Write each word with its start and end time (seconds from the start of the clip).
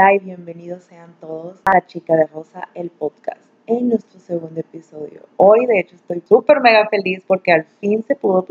Hola 0.00 0.14
y 0.14 0.18
bienvenidos 0.20 0.84
sean 0.84 1.12
todos 1.20 1.60
a 1.66 1.84
Chica 1.84 2.16
de 2.16 2.26
Rosa, 2.26 2.68
el 2.72 2.88
podcast, 2.88 3.44
en 3.66 3.90
nuestro 3.90 4.18
segundo 4.18 4.58
episodio. 4.58 5.26
Hoy, 5.36 5.66
de 5.66 5.78
hecho, 5.78 5.94
estoy 5.94 6.22
súper 6.26 6.60
mega 6.62 6.88
feliz 6.88 7.22
porque 7.26 7.52
al 7.52 7.66
fin 7.80 8.02
se 8.04 8.14
pudo 8.16 8.46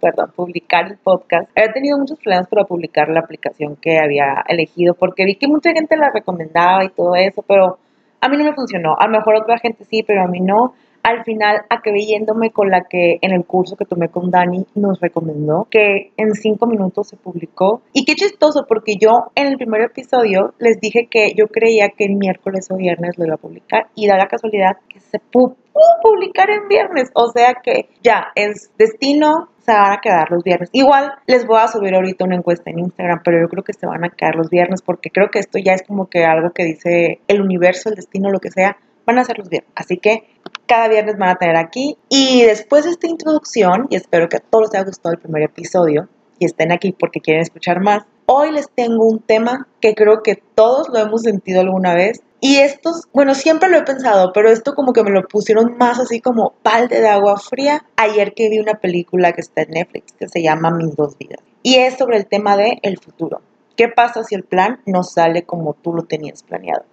perdón, 0.00 0.32
publicar 0.34 0.88
el 0.90 0.98
podcast. 0.98 1.48
Había 1.56 1.72
tenido 1.72 1.96
muchos 1.98 2.18
problemas 2.18 2.48
para 2.48 2.64
publicar 2.64 3.08
la 3.10 3.20
aplicación 3.20 3.76
que 3.76 3.98
había 3.98 4.42
elegido 4.48 4.94
porque 4.94 5.24
vi 5.24 5.36
que 5.36 5.46
mucha 5.46 5.70
gente 5.70 5.96
la 5.96 6.10
recomendaba 6.12 6.84
y 6.84 6.88
todo 6.88 7.14
eso, 7.14 7.44
pero 7.46 7.78
a 8.20 8.28
mí 8.28 8.36
no 8.36 8.42
me 8.42 8.54
funcionó. 8.54 8.96
A 8.98 9.06
lo 9.06 9.18
mejor 9.18 9.36
otra 9.36 9.58
gente 9.58 9.84
sí, 9.84 10.02
pero 10.02 10.24
a 10.24 10.26
mí 10.26 10.40
no 10.40 10.74
al 11.06 11.22
final 11.22 11.60
acabé 11.70 12.00
yéndome 12.00 12.50
con 12.50 12.68
la 12.68 12.82
que 12.90 13.18
en 13.20 13.32
el 13.32 13.44
curso 13.44 13.76
que 13.76 13.84
tomé 13.84 14.08
con 14.08 14.28
Dani 14.28 14.66
nos 14.74 15.00
recomendó, 15.00 15.68
que 15.70 16.10
en 16.16 16.34
cinco 16.34 16.66
minutos 16.66 17.10
se 17.10 17.16
publicó. 17.16 17.80
Y 17.92 18.04
qué 18.04 18.16
chistoso, 18.16 18.66
porque 18.68 18.96
yo 19.00 19.30
en 19.36 19.46
el 19.46 19.56
primer 19.56 19.82
episodio 19.82 20.54
les 20.58 20.80
dije 20.80 21.06
que 21.08 21.32
yo 21.36 21.46
creía 21.46 21.90
que 21.90 22.06
el 22.06 22.16
miércoles 22.16 22.66
o 22.72 22.76
viernes 22.76 23.16
lo 23.18 23.24
iba 23.24 23.36
a 23.36 23.38
publicar 23.38 23.86
y 23.94 24.08
da 24.08 24.16
la 24.16 24.26
casualidad 24.26 24.78
que 24.88 24.98
se 24.98 25.20
pudo 25.20 25.54
publicar 26.02 26.50
en 26.50 26.66
viernes. 26.66 27.12
O 27.14 27.30
sea 27.30 27.54
que 27.62 27.88
ya 28.02 28.32
es 28.34 28.72
destino, 28.76 29.50
se 29.64 29.70
van 29.70 29.92
a 29.92 30.00
quedar 30.00 30.28
los 30.32 30.42
viernes. 30.42 30.70
Igual 30.72 31.12
les 31.28 31.46
voy 31.46 31.60
a 31.60 31.68
subir 31.68 31.94
ahorita 31.94 32.24
una 32.24 32.34
encuesta 32.34 32.72
en 32.72 32.80
Instagram, 32.80 33.20
pero 33.24 33.40
yo 33.40 33.48
creo 33.48 33.62
que 33.62 33.74
se 33.74 33.86
van 33.86 34.04
a 34.04 34.10
quedar 34.10 34.34
los 34.34 34.50
viernes 34.50 34.82
porque 34.82 35.10
creo 35.10 35.28
que 35.30 35.38
esto 35.38 35.60
ya 35.60 35.74
es 35.74 35.84
como 35.84 36.06
que 36.06 36.24
algo 36.24 36.50
que 36.50 36.64
dice 36.64 37.20
el 37.28 37.40
universo, 37.40 37.90
el 37.90 37.94
destino, 37.94 38.32
lo 38.32 38.40
que 38.40 38.50
sea, 38.50 38.76
van 39.06 39.20
a 39.20 39.24
ser 39.24 39.38
los 39.38 39.48
viernes. 39.48 39.70
Así 39.76 39.98
que 39.98 40.24
cada 40.66 40.88
viernes 40.88 41.16
van 41.18 41.30
a 41.30 41.36
tener 41.36 41.56
aquí. 41.56 41.96
Y 42.08 42.42
después 42.42 42.84
de 42.84 42.90
esta 42.90 43.06
introducción, 43.06 43.86
y 43.90 43.96
espero 43.96 44.28
que 44.28 44.36
a 44.36 44.40
todos 44.40 44.64
les 44.64 44.74
haya 44.74 44.84
gustado 44.84 45.14
el 45.14 45.20
primer 45.20 45.42
episodio 45.42 46.08
y 46.38 46.44
estén 46.44 46.72
aquí 46.72 46.92
porque 46.92 47.20
quieren 47.20 47.42
escuchar 47.42 47.80
más, 47.80 48.04
hoy 48.26 48.52
les 48.52 48.68
tengo 48.70 49.06
un 49.06 49.20
tema 49.20 49.66
que 49.80 49.94
creo 49.94 50.22
que 50.22 50.42
todos 50.54 50.88
lo 50.88 50.98
hemos 50.98 51.22
sentido 51.22 51.60
alguna 51.60 51.94
vez. 51.94 52.20
Y 52.40 52.56
estos, 52.56 53.04
bueno, 53.14 53.34
siempre 53.34 53.70
lo 53.70 53.78
he 53.78 53.82
pensado, 53.82 54.32
pero 54.34 54.50
esto 54.50 54.74
como 54.74 54.92
que 54.92 55.02
me 55.02 55.10
lo 55.10 55.26
pusieron 55.26 55.76
más 55.78 55.98
así 55.98 56.20
como 56.20 56.54
balde 56.62 57.00
de 57.00 57.08
agua 57.08 57.38
fría 57.38 57.84
ayer 57.96 58.34
que 58.34 58.50
vi 58.50 58.58
una 58.58 58.74
película 58.74 59.32
que 59.32 59.40
está 59.40 59.62
en 59.62 59.70
Netflix 59.70 60.12
que 60.18 60.28
se 60.28 60.42
llama 60.42 60.70
Mis 60.70 60.94
dos 60.94 61.16
vidas. 61.16 61.40
Y 61.62 61.76
es 61.76 61.96
sobre 61.96 62.18
el 62.18 62.26
tema 62.26 62.56
de 62.56 62.78
el 62.82 62.98
futuro. 62.98 63.40
¿Qué 63.76 63.88
pasa 63.88 64.22
si 64.22 64.34
el 64.34 64.42
plan 64.42 64.80
no 64.86 65.02
sale 65.02 65.44
como 65.44 65.74
tú 65.74 65.92
lo 65.92 66.02
tenías 66.02 66.42
planeado? 66.42 66.84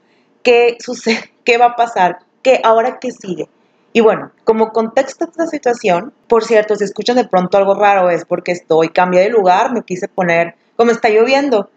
¿Qué 0.44 0.78
sucede? 0.80 1.32
¿Qué 1.44 1.58
va 1.58 1.68
a 1.68 1.76
pasar? 1.76 2.20
¿Qué 2.42 2.60
ahora 2.64 3.00
qué 3.00 3.12
sigue? 3.12 3.48
Y 3.94 4.02
bueno, 4.02 4.32
como 4.44 4.72
contexto 4.72 5.26
de 5.26 5.32
esta 5.32 5.48
situación, 5.48 6.14
por 6.28 6.44
cierto, 6.44 6.76
si 6.76 6.84
escuchan 6.84 7.16
de 7.16 7.28
pronto 7.28 7.58
algo 7.58 7.76
raro 7.76 8.10
es 8.10 8.26
porque 8.26 8.52
estoy, 8.52 8.90
cambié 8.90 9.22
de 9.22 9.30
lugar, 9.30 9.72
me 9.72 9.84
quise 9.84 10.08
poner, 10.08 10.56
como 10.76 10.90
está 10.90 11.10
lloviendo, 11.10 11.70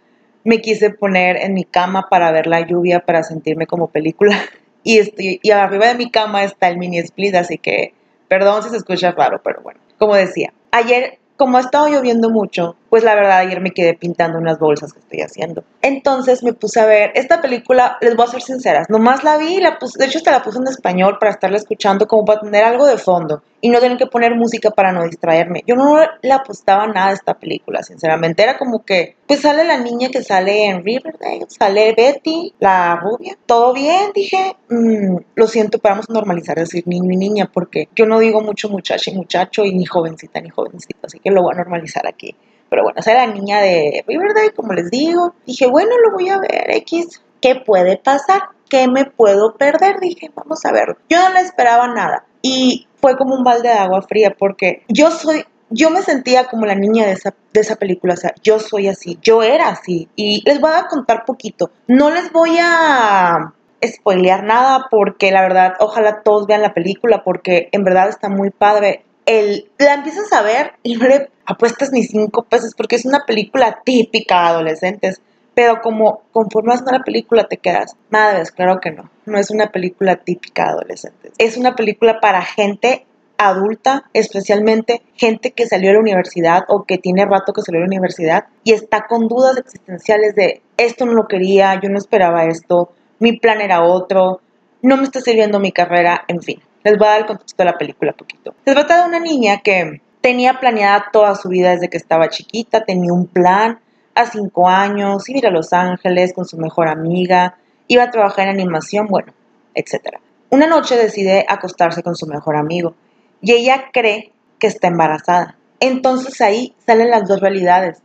me 0.43 0.63
quise 0.63 0.89
poner 0.91 1.37
en 1.37 1.53
mi 1.53 1.65
cama 1.65 2.07
para 2.09 2.33
ver 2.33 2.47
la 2.47 2.61
lluvia, 2.61 3.01
para 3.01 3.23
sentirme 3.23 3.67
como 3.67 3.89
película. 3.89 4.37
Y, 4.89 4.99
estoy, 4.99 5.41
y 5.43 5.51
arriba 5.51 5.89
de 5.89 5.97
mi 5.97 6.13
cama 6.13 6.45
está 6.45 6.69
el 6.69 6.79
mini 6.79 7.01
split, 7.01 7.35
así 7.35 7.59
que 7.59 7.93
perdón 8.29 8.63
si 8.63 8.69
se 8.69 8.77
escucha 8.77 9.11
raro, 9.11 9.41
pero 9.43 9.61
bueno, 9.61 9.81
como 9.99 10.15
decía, 10.15 10.53
ayer 10.71 11.19
como 11.37 11.57
ha 11.57 11.61
estado 11.61 11.89
lloviendo 11.89 12.31
mucho, 12.31 12.77
pues 12.97 13.05
la 13.05 13.15
verdad 13.15 13.41
ayer 13.41 13.61
me 13.61 13.73
quedé 13.73 13.93
pintando 13.93 14.39
unas 14.39 14.59
bolsas 14.59 14.91
que 14.95 15.01
estoy 15.01 15.21
haciendo. 15.21 15.63
Entonces 15.83 16.43
me 16.43 16.55
puse 16.55 16.81
a 16.81 16.87
ver 16.87 17.11
esta 17.15 17.43
película, 17.43 17.99
les 18.01 18.17
voy 18.17 18.25
a 18.25 18.31
ser 18.31 18.41
sinceras, 18.41 18.89
nomás 18.89 19.23
la 19.23 19.37
vi, 19.37 19.61
la 19.61 19.79
puse, 19.79 19.99
de 19.99 20.07
hecho 20.07 20.17
hasta 20.17 20.31
la 20.31 20.43
puse 20.43 20.61
en 20.61 20.67
español 20.67 21.19
para 21.21 21.33
estarla 21.33 21.59
escuchando 21.59 22.07
como 22.07 22.25
para 22.25 22.41
tener 22.41 22.65
algo 22.65 22.87
de 22.87 22.97
fondo 22.97 23.43
y 23.61 23.69
no 23.69 23.81
tener 23.81 23.99
que 23.99 24.07
poner 24.07 24.35
música 24.35 24.71
para 24.71 24.93
no 24.93 25.05
distraerme. 25.05 25.63
Yo 25.67 25.75
no 25.75 25.99
le 26.23 26.33
apostaba 26.33 26.87
nada 26.87 27.09
a 27.09 27.13
esta 27.13 27.35
película, 27.35 27.83
sinceramente. 27.83 28.43
Era 28.43 28.57
como 28.57 28.83
que, 28.83 29.17
pues 29.27 29.41
sale 29.41 29.65
la 29.65 29.77
niña 29.77 30.09
que 30.09 30.23
sale 30.23 30.67
en 30.67 30.83
Riverdale, 30.83 31.45
sale 31.49 31.93
Betty, 31.95 32.55
la 32.61 32.97
rubia. 32.97 33.37
Todo 33.45 33.75
bien, 33.75 34.13
dije, 34.15 34.57
mm, 34.71 35.17
lo 35.35 35.47
siento, 35.49 35.79
pero 35.79 35.97
vamos 35.97 36.07
a 36.09 36.15
normalizar 36.15 36.57
decir 36.57 36.87
niño 36.87 37.11
y 37.13 37.17
niña 37.17 37.51
porque 37.53 37.89
yo 37.95 38.07
no 38.07 38.21
digo 38.21 38.41
mucho 38.41 38.71
muchacho 38.71 39.11
y 39.11 39.15
muchacho 39.15 39.65
y 39.65 39.75
ni 39.75 39.85
jovencita 39.85 40.41
ni 40.41 40.49
jovencita, 40.49 41.01
así 41.03 41.19
que 41.19 41.31
lo 41.31 41.43
voy 41.43 41.53
a 41.53 41.59
normalizar 41.59 42.07
aquí. 42.07 42.35
Pero 42.69 42.83
bueno, 42.83 42.99
esa 42.99 43.15
la 43.15 43.27
niña 43.27 43.61
de 43.61 44.05
Riverdale, 44.07 44.53
como 44.53 44.73
les 44.73 44.91
digo. 44.91 45.35
Dije, 45.47 45.67
bueno, 45.67 45.91
lo 46.05 46.13
voy 46.13 46.29
a 46.29 46.39
ver, 46.39 46.71
X. 46.77 47.23
¿Qué 47.41 47.55
puede 47.55 47.97
pasar? 47.99 48.43
¿Qué 48.69 48.89
me 48.89 49.05
puedo 49.05 49.55
perder? 49.57 50.01
Dije, 50.01 50.31
vamos 50.35 50.65
a 50.65 50.73
verlo. 50.73 50.97
Yo 51.09 51.19
no 51.21 51.35
le 51.35 51.41
esperaba 51.41 51.87
nada. 51.89 52.25
Y 52.43 52.87
fue 53.01 53.17
como 53.17 53.35
un 53.35 53.45
balde 53.45 53.69
de 53.69 53.75
agua 53.75 54.03
fría 54.03 54.35
porque 54.37 54.83
yo 54.89 55.11
soy, 55.11 55.45
yo 55.71 55.91
me 55.91 56.03
sentía 56.03 56.47
como 56.47 56.67
la 56.67 56.75
niña 56.75 57.07
de 57.07 57.13
esa, 57.13 57.35
de 57.53 57.61
esa 57.61 57.77
película, 57.77 58.15
o 58.15 58.17
sea, 58.17 58.35
yo 58.43 58.59
soy 58.59 58.89
así, 58.89 59.19
yo 59.23 59.43
era 59.43 59.69
así. 59.69 60.09
Y 60.17 60.43
les 60.45 60.61
voy 60.61 60.73
a 60.75 60.87
contar 60.89 61.25
poquito. 61.25 61.71
No 61.87 62.11
les 62.11 62.33
voy 62.33 62.57
a 62.61 63.53
spoilear 63.85 64.45
nada 64.45 64.87
porque 64.91 65.31
la 65.31 65.43
verdad, 65.43 65.75
ojalá 65.79 66.23
todos 66.23 66.47
vean 66.47 66.63
la 66.63 66.75
película 66.75 67.23
porque 67.25 67.69
en 67.73 67.85
verdad 67.85 68.09
está 68.09 68.29
muy 68.29 68.51
padre 68.51 69.05
el, 69.27 69.69
la 69.79 69.95
empiezas 69.95 70.33
a 70.33 70.43
ver 70.43 70.73
y 70.83 70.97
no 70.97 71.07
le 71.07 71.29
apuestas 71.47 71.93
ni 71.93 72.03
cinco 72.03 72.43
pesos 72.43 72.75
porque 72.77 72.97
es 72.97 73.05
una 73.05 73.25
película 73.27 73.81
típica 73.85 74.43
de 74.43 74.49
adolescentes. 74.49 75.21
Pero 75.55 75.81
como 75.81 76.21
conforme 76.33 76.75
a 76.75 76.93
la 76.93 77.03
película 77.03 77.45
te 77.45 77.57
quedas, 77.57 77.97
madres, 78.11 78.53
claro 78.53 78.79
que 78.79 78.91
no. 78.91 79.11
No 79.25 79.39
es 79.39 79.51
una 79.51 79.73
película 79.73 80.17
típica 80.17 80.65
de 80.65 80.71
adolescentes. 80.71 81.33
Es 81.39 81.57
una 81.57 81.75
película 81.75 82.21
para 82.21 82.43
gente 82.43 83.07
adulta, 83.39 84.05
especialmente 84.13 85.03
gente 85.15 85.53
que 85.53 85.67
salió 85.67 85.89
de 85.89 85.95
la 85.95 86.01
universidad 86.01 86.65
o 86.69 86.85
que 86.85 86.99
tiene 86.99 87.25
rato 87.25 87.53
que 87.53 87.63
salió 87.63 87.81
de 87.81 87.87
la 87.87 87.91
universidad 87.91 88.47
y 88.65 88.73
está 88.73 89.07
con 89.07 89.29
dudas 89.29 89.57
existenciales 89.59 90.35
de 90.35 90.63
esto 90.77 91.07
no 91.07 91.13
lo 91.13 91.27
quería, 91.27 91.79
yo 91.81 91.89
no 91.89 91.99
esperaba 91.99 92.45
esto, 92.45 92.93
mi 93.19 93.39
plan 93.39 93.61
era 93.61 93.83
otro, 93.83 94.41
no 94.83 94.97
me 94.97 95.05
está 95.05 95.21
sirviendo 95.21 95.59
mi 95.61 95.73
carrera, 95.73 96.25
en 96.29 96.43
fin. 96.43 96.61
Les 96.85 96.97
voy 96.97 97.09
a 97.09 97.11
dar 97.11 97.21
el 97.21 97.27
contexto 97.27 97.63
de 97.63 97.71
la 97.71 97.79
película 97.79 98.13
poquito. 98.13 98.55
Se 98.65 98.73
trata 98.73 99.03
de 99.03 99.09
una 99.09 99.19
niña 99.19 99.61
que 99.61 100.01
tenía 100.27 100.59
planeada 100.59 101.07
toda 101.13 101.37
su 101.37 101.49
vida 101.49 101.71
desde 101.71 101.89
que 101.89 101.99
estaba 101.99 102.29
chiquita, 102.29 102.85
tenía 102.85 103.13
un 103.13 103.29
plan 103.29 103.79
a 104.13 104.27
cinco 104.27 104.69
años, 104.69 105.29
iba 105.29 105.37
a 105.37 105.39
ir 105.39 105.47
a 105.47 105.51
Los 105.53 105.73
Ángeles 105.73 106.33
con 106.35 106.45
su 106.45 106.57
mejor 106.57 106.89
amiga, 106.89 107.59
iba 107.87 108.03
a 108.03 108.11
trabajar 108.11 108.49
en 108.49 108.55
animación, 108.55 109.07
bueno, 109.07 109.33
etc. 109.77 110.19
Una 110.51 110.67
noche 110.67 110.97
decide 110.97 111.47
acostarse 111.49 112.03
con 112.03 112.17
su 112.17 112.27
mejor 112.27 112.57
amigo 112.57 112.97
y 113.41 113.53
ella 113.53 113.85
cree 113.93 114.33
que 114.59 114.67
está 114.67 114.89
embarazada. 114.89 115.57
Entonces 115.79 116.41
ahí 116.41 116.75
salen 116.85 117.11
las 117.11 117.29
dos 117.29 117.39
realidades. 117.39 118.03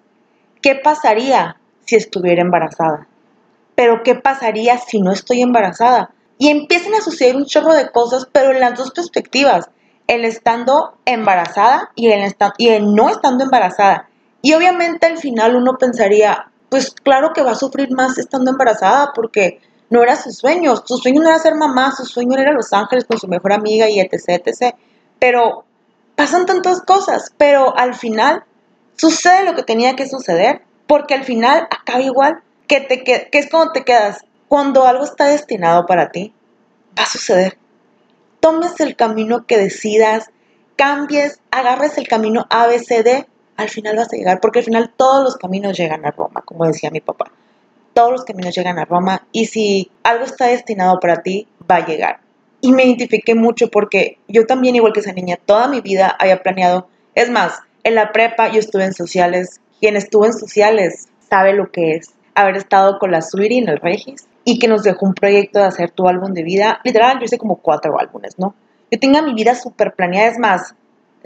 ¿Qué 0.62 0.76
pasaría 0.76 1.58
si 1.88 1.96
estuviera 1.96 2.44
embarazada? 2.44 3.08
Pero 3.74 4.04
¿qué 4.04 4.14
pasaría 4.14 4.78
si 4.78 5.02
no 5.02 5.12
estoy 5.12 5.42
embarazada? 5.42 6.12
y 6.42 6.50
empiezan 6.50 6.96
a 6.96 7.02
suceder 7.02 7.36
un 7.36 7.46
chorro 7.46 7.72
de 7.72 7.92
cosas, 7.92 8.28
pero 8.32 8.52
en 8.52 8.60
las 8.60 8.76
dos 8.76 8.90
perspectivas, 8.90 9.70
el 10.08 10.26
estando 10.26 10.98
embarazada 11.06 11.92
y 11.96 12.10
el, 12.10 12.36
y 12.58 12.70
el 12.70 12.94
no 12.94 13.10
estando 13.10 13.44
embarazada. 13.44 14.10
Y 14.42 14.54
obviamente 14.54 15.08
al 15.08 15.18
final 15.18 15.56
uno 15.56 15.78
pensaría, 15.78 16.52
pues 16.70 16.92
claro 16.92 17.32
que 17.34 17.44
va 17.44 17.52
a 17.52 17.56
sufrir 17.56 17.92
más 17.92 18.18
estando 18.18 18.52
embarazada 18.52 19.12
porque 19.14 19.62
no 19.90 20.02
era 20.02 20.16
su 20.16 20.32
sueño, 20.32 20.76
su 20.86 20.98
sueño 20.98 21.22
no 21.22 21.30
era 21.30 21.40
ser 21.40 21.56
mamá, 21.56 21.92
su 21.92 22.06
sueño 22.06 22.40
era 22.40 22.54
Los 22.54 22.74
Ángeles 22.74 23.06
con 23.06 23.20
su 23.20 23.28
mejor 23.28 23.54
amiga 23.54 23.90
y 23.90 24.00
etc, 24.00 24.42
etc. 24.46 24.76
Pero 25.20 25.66
pasan 26.16 26.46
tantas 26.46 26.82
cosas, 26.82 27.34
pero 27.38 27.78
al 27.78 27.94
final 27.94 28.44
sucede 28.96 29.44
lo 29.44 29.54
que 29.54 29.64
tenía 29.64 29.96
que 29.96 30.08
suceder, 30.08 30.62
porque 30.88 31.14
al 31.14 31.24
final 31.24 31.68
acaba 31.70 32.02
igual, 32.02 32.42
que, 32.68 32.80
te, 32.82 33.04
que 33.04 33.30
es 33.32 33.50
cuando 33.50 33.74
te 33.74 33.84
quedas, 33.84 34.24
cuando 34.48 34.86
algo 34.86 35.04
está 35.04 35.26
destinado 35.26 35.86
para 35.86 36.10
ti, 36.10 36.34
va 36.98 37.04
a 37.04 37.08
suceder. 37.08 37.58
Tomes 38.42 38.80
el 38.82 38.98
camino 38.98 39.46
que 39.48 39.58
decidas, 39.58 40.30
cambies, 40.76 41.40
agarres 41.52 41.98
el 41.98 42.08
camino 42.08 42.46
ABCD, 42.50 43.26
al 43.56 43.70
final 43.70 43.96
vas 43.96 44.12
a 44.12 44.18
llegar, 44.18 44.42
porque 44.42 44.60
al 44.60 44.66
final 44.66 44.92
todos 44.98 45.24
los 45.24 45.38
caminos 45.38 45.78
llegan 45.78 46.06
a 46.06 46.12
Roma, 46.12 46.42
como 46.42 46.66
decía 46.66 46.90
mi 46.90 47.00
papá. 47.00 47.32
Todos 47.94 48.12
los 48.12 48.26
caminos 48.26 48.54
llegan 48.56 48.80
a 48.80 48.86
Roma 48.86 49.26
y 49.32 49.46
si 49.46 49.92
algo 50.04 50.26
está 50.26 50.48
destinado 50.48 51.00
para 51.00 51.22
ti, 51.22 51.48
va 51.70 51.76
a 51.78 51.86
llegar. 51.86 52.20
Y 52.62 52.72
me 52.74 52.84
identifiqué 52.84 53.36
mucho 53.36 53.70
porque 53.70 54.18
yo 54.28 54.46
también, 54.46 54.76
igual 54.76 54.94
que 54.94 55.00
esa 55.00 55.14
niña, 55.14 55.38
toda 55.38 55.68
mi 55.68 55.82
vida 55.82 56.16
había 56.20 56.42
planeado. 56.44 56.88
Es 57.16 57.30
más, 57.30 57.60
en 57.84 57.96
la 57.96 58.12
prepa 58.12 58.52
yo 58.52 58.60
estuve 58.60 58.86
en 58.86 58.94
sociales. 58.94 59.62
Quien 59.80 59.96
estuvo 59.96 60.26
en 60.26 60.34
sociales 60.34 61.08
sabe 61.30 61.54
lo 61.54 61.72
que 61.72 61.96
es 61.96 62.14
haber 62.36 62.58
estado 62.58 63.00
con 63.00 63.12
la 63.12 63.22
Sweetie 63.22 63.60
en 63.60 63.70
el 63.70 63.78
Regis 63.78 64.28
y 64.44 64.60
que 64.60 64.68
nos 64.68 64.84
dejó 64.84 65.06
un 65.06 65.14
proyecto 65.14 65.60
de 65.60 65.66
hacer 65.66 65.92
tu 65.92 66.08
álbum 66.08 66.34
de 66.34 66.44
vida. 66.44 66.80
Literal, 66.84 67.20
yo 67.20 67.26
hice 67.26 67.38
como 67.38 67.58
cuatro 67.58 68.00
álbumes, 68.00 68.38
¿no? 68.40 68.56
Yo 68.90 69.00
tenía 69.00 69.22
mi 69.22 69.34
vida 69.34 69.56
súper 69.56 69.94
planeada, 69.94 70.30
es 70.30 70.40
más, 70.40 70.76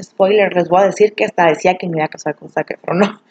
spoiler, 0.01 0.53
les 0.53 0.69
voy 0.69 0.81
a 0.81 0.85
decir 0.85 1.13
que 1.13 1.25
hasta 1.25 1.45
decía 1.45 1.75
que 1.75 1.87
me 1.87 1.97
iba 1.97 2.05
a 2.05 2.09
casar 2.09 2.35
con 2.35 2.49
Zac 2.49 2.71
Efron, 2.71 2.99
¿no? 2.99 3.21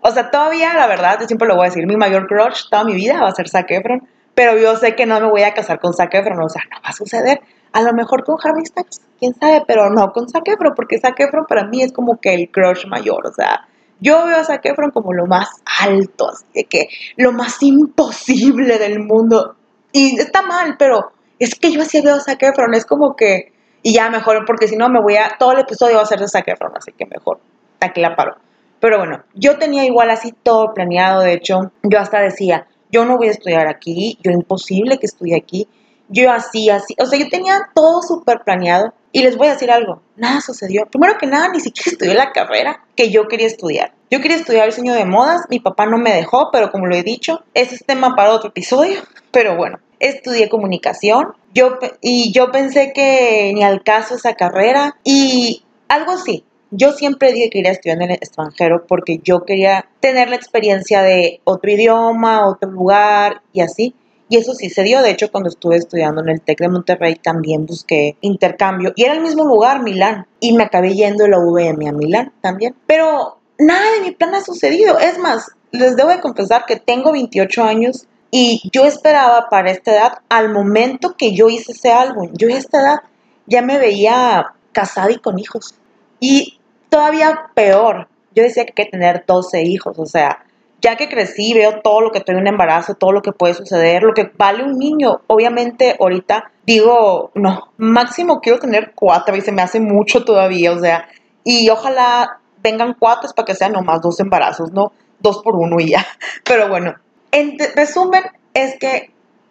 O 0.00 0.10
sea, 0.10 0.30
todavía, 0.30 0.74
la 0.74 0.86
verdad, 0.86 1.18
yo 1.20 1.26
siempre 1.26 1.48
lo 1.48 1.56
voy 1.56 1.66
a 1.66 1.68
decir, 1.68 1.86
mi 1.86 1.96
mayor 1.96 2.26
crush 2.26 2.68
toda 2.70 2.84
mi 2.84 2.94
vida 2.94 3.20
va 3.20 3.28
a 3.28 3.34
ser 3.34 3.48
Zac 3.48 3.70
Efron, 3.70 4.06
pero 4.34 4.56
yo 4.58 4.76
sé 4.76 4.94
que 4.96 5.06
no 5.06 5.20
me 5.20 5.28
voy 5.28 5.42
a 5.42 5.54
casar 5.54 5.78
con 5.78 5.94
Zac 5.94 6.12
Efron, 6.14 6.42
o 6.42 6.48
sea, 6.48 6.62
no 6.70 6.80
va 6.82 6.88
a 6.88 6.92
suceder. 6.92 7.40
A 7.72 7.82
lo 7.82 7.92
mejor 7.92 8.24
con 8.24 8.36
Harry 8.42 8.66
Styles, 8.66 9.00
quién 9.18 9.34
sabe, 9.34 9.62
pero 9.66 9.90
no 9.90 10.12
con 10.12 10.28
Zac 10.28 10.46
Efron, 10.48 10.74
porque 10.74 10.98
Zac 10.98 11.18
Efron 11.20 11.46
para 11.46 11.64
mí 11.64 11.82
es 11.82 11.92
como 11.92 12.20
que 12.20 12.34
el 12.34 12.50
crush 12.50 12.86
mayor, 12.86 13.26
o 13.26 13.32
sea, 13.32 13.66
Yo 14.04 14.26
veo 14.26 14.36
a 14.36 14.44
Zac 14.44 14.66
Efron 14.66 14.90
como 14.90 15.14
lo 15.14 15.26
más 15.26 15.48
alto, 15.80 16.28
así 16.28 16.44
de 16.54 16.64
que 16.64 16.88
lo 17.16 17.32
más 17.32 17.62
imposible 17.62 18.78
del 18.78 19.00
mundo. 19.00 19.56
Y 19.92 20.20
está 20.20 20.42
mal, 20.42 20.76
pero 20.78 21.12
es 21.38 21.54
que 21.54 21.72
yo 21.72 21.80
así 21.80 22.02
veo 22.02 22.16
a 22.16 22.20
Zac 22.20 22.42
Efron, 22.42 22.74
es 22.74 22.84
como 22.84 23.16
que, 23.16 23.54
y 23.82 23.94
ya 23.94 24.10
mejor, 24.10 24.44
porque 24.46 24.68
si 24.68 24.76
no 24.76 24.90
me 24.90 25.00
voy 25.00 25.16
a, 25.16 25.36
todo 25.38 25.52
el 25.52 25.60
episodio 25.60 25.96
va 25.96 26.02
a 26.02 26.06
ser 26.06 26.20
de 26.20 26.28
Zac 26.28 26.46
Efron, 26.48 26.72
así 26.76 26.92
que 26.92 27.06
mejor, 27.06 27.40
aquí 27.80 28.02
la 28.02 28.14
paro. 28.14 28.36
Pero 28.78 28.98
bueno, 28.98 29.24
yo 29.32 29.56
tenía 29.56 29.86
igual 29.86 30.10
así 30.10 30.32
todo 30.42 30.74
planeado, 30.74 31.22
de 31.22 31.32
hecho, 31.32 31.72
yo 31.82 31.98
hasta 31.98 32.20
decía, 32.20 32.66
yo 32.92 33.06
no 33.06 33.16
voy 33.16 33.28
a 33.28 33.30
estudiar 33.30 33.68
aquí, 33.68 34.18
yo 34.22 34.32
imposible 34.32 34.98
que 34.98 35.06
estudie 35.06 35.34
aquí, 35.34 35.66
yo 36.10 36.30
así, 36.30 36.68
así, 36.68 36.94
o 36.98 37.06
sea, 37.06 37.18
yo 37.18 37.30
tenía 37.30 37.70
todo 37.74 38.02
súper 38.02 38.40
planeado 38.44 38.92
y 39.14 39.22
les 39.22 39.36
voy 39.36 39.46
a 39.46 39.52
decir 39.52 39.70
algo, 39.70 40.02
nada 40.16 40.40
sucedió. 40.40 40.86
Primero 40.86 41.16
que 41.18 41.26
nada, 41.26 41.48
ni 41.48 41.60
siquiera 41.60 41.90
estudié 41.92 42.14
la 42.14 42.32
carrera 42.32 42.84
que 42.96 43.10
yo 43.10 43.28
quería 43.28 43.46
estudiar. 43.46 43.94
Yo 44.10 44.20
quería 44.20 44.36
estudiar 44.36 44.66
diseño 44.66 44.92
de 44.92 45.04
modas, 45.04 45.42
mi 45.48 45.60
papá 45.60 45.86
no 45.86 45.98
me 45.98 46.12
dejó, 46.12 46.50
pero 46.52 46.72
como 46.72 46.86
lo 46.86 46.96
he 46.96 47.04
dicho, 47.04 47.44
ese 47.54 47.76
es 47.76 47.86
tema 47.86 48.16
para 48.16 48.32
otro 48.32 48.48
episodio, 48.48 49.00
pero 49.30 49.56
bueno, 49.56 49.78
estudié 50.00 50.48
comunicación 50.48 51.28
yo, 51.54 51.78
y 52.00 52.32
yo 52.32 52.50
pensé 52.50 52.92
que 52.92 53.52
ni 53.54 53.62
al 53.62 53.84
caso 53.84 54.16
esa 54.16 54.34
carrera 54.34 54.96
y 55.04 55.62
algo 55.86 56.10
así. 56.10 56.44
Yo 56.72 56.90
siempre 56.90 57.32
dije 57.32 57.44
que 57.44 57.58
quería 57.58 57.70
estudiar 57.70 58.02
en 58.02 58.10
el 58.10 58.16
extranjero 58.16 58.84
porque 58.88 59.20
yo 59.22 59.44
quería 59.44 59.86
tener 60.00 60.28
la 60.28 60.34
experiencia 60.34 61.02
de 61.02 61.40
otro 61.44 61.70
idioma, 61.70 62.48
otro 62.48 62.68
lugar 62.68 63.42
y 63.52 63.60
así. 63.60 63.94
Y 64.28 64.36
eso 64.36 64.54
sí 64.54 64.70
se 64.70 64.82
dio, 64.82 65.02
de 65.02 65.10
hecho, 65.10 65.30
cuando 65.30 65.50
estuve 65.50 65.76
estudiando 65.76 66.22
en 66.22 66.30
el 66.30 66.40
TEC 66.40 66.58
de 66.60 66.68
Monterrey 66.68 67.16
también 67.16 67.66
busqué 67.66 68.16
intercambio. 68.22 68.92
Y 68.96 69.04
era 69.04 69.14
el 69.14 69.20
mismo 69.20 69.44
lugar, 69.44 69.82
Milán. 69.82 70.26
Y 70.40 70.54
me 70.54 70.64
acabé 70.64 70.94
yendo 70.94 71.24
a 71.24 71.28
la 71.28 71.38
UVM 71.38 71.88
a 71.88 71.92
Milán 71.92 72.32
también. 72.40 72.74
Pero 72.86 73.38
nada 73.58 73.92
de 73.92 74.00
mi 74.00 74.10
plan 74.12 74.34
ha 74.34 74.40
sucedido. 74.40 74.98
Es 74.98 75.18
más, 75.18 75.50
les 75.72 75.96
debo 75.96 76.10
de 76.10 76.20
confesar 76.20 76.64
que 76.66 76.76
tengo 76.76 77.12
28 77.12 77.62
años 77.62 78.06
y 78.30 78.68
yo 78.72 78.84
esperaba 78.84 79.48
para 79.48 79.70
esta 79.70 79.92
edad, 79.92 80.18
al 80.28 80.50
momento 80.50 81.16
que 81.16 81.34
yo 81.34 81.48
hice 81.48 81.70
ese 81.70 81.92
álbum, 81.92 82.30
yo 82.32 82.48
a 82.48 82.58
esta 82.58 82.80
edad 82.80 82.98
ya 83.46 83.62
me 83.62 83.78
veía 83.78 84.54
casada 84.72 85.12
y 85.12 85.18
con 85.18 85.38
hijos. 85.38 85.76
Y 86.18 86.58
todavía 86.88 87.50
peor, 87.54 88.08
yo 88.34 88.42
decía 88.42 88.64
que 88.64 88.72
hay 88.76 88.86
que 88.86 88.90
tener 88.90 89.24
12 89.24 89.62
hijos, 89.62 89.98
o 90.00 90.06
sea, 90.06 90.44
ya 90.84 90.96
que 90.96 91.08
crecí, 91.08 91.54
veo 91.54 91.80
todo 91.80 92.02
lo 92.02 92.12
que 92.12 92.20
tiene 92.20 92.42
un 92.42 92.46
embarazo, 92.46 92.94
todo 92.94 93.10
lo 93.10 93.22
que 93.22 93.32
puede 93.32 93.54
suceder, 93.54 94.02
lo 94.02 94.12
que 94.12 94.30
vale 94.36 94.62
un 94.62 94.78
niño. 94.78 95.22
Obviamente, 95.28 95.96
ahorita 95.98 96.52
digo, 96.66 97.30
no, 97.34 97.72
máximo 97.78 98.40
quiero 98.42 98.58
tener 98.58 98.92
cuatro 98.94 99.34
y 99.34 99.40
se 99.40 99.50
me 99.50 99.62
hace 99.62 99.80
mucho 99.80 100.26
todavía, 100.26 100.72
o 100.72 100.78
sea, 100.78 101.08
y 101.42 101.70
ojalá 101.70 102.38
vengan 102.62 102.96
cuatro 102.98 103.30
para 103.34 103.46
que 103.46 103.54
sean 103.54 103.72
nomás 103.72 104.02
dos 104.02 104.20
embarazos, 104.20 104.72
no 104.72 104.92
dos 105.20 105.40
por 105.42 105.56
uno 105.56 105.80
y 105.80 105.92
ya. 105.92 106.06
Pero 106.44 106.68
bueno, 106.68 106.96
en 107.32 107.56
resumen, 107.74 108.22
es 108.52 108.78
que 108.78 109.10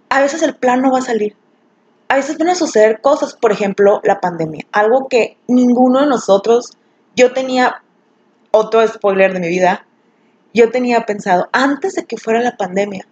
a 0.10 0.22
veces 0.22 0.44
el 0.44 0.56
plan 0.56 0.84
no 0.84 0.92
va 0.92 1.00
a 1.00 1.02
salir. 1.02 1.36
A 2.10 2.16
veces 2.18 2.38
van 2.38 2.50
a 2.50 2.56
suceder 2.56 3.02
cosas, 3.02 3.36
por 3.36 3.52
ejemplo, 3.52 4.02
la 4.04 4.22
pandemia, 4.22 4.68
algo 4.72 5.08
que 5.10 5.38
ninguno 5.48 6.02
de 6.02 6.06
nosotros, 6.06 6.78
yo 7.16 7.34
tenía 7.34 7.82
otro 8.52 8.88
spoiler 8.88 9.34
de 9.34 9.40
mi 9.40 9.48
vida, 9.48 9.88
yo 10.54 10.70
tenía 10.70 11.02
pensado, 11.02 11.50
antes 11.52 11.96
de 11.96 12.06
que 12.06 12.18
fuera 12.18 12.42
la 12.42 12.58
pandemia, 12.58 13.06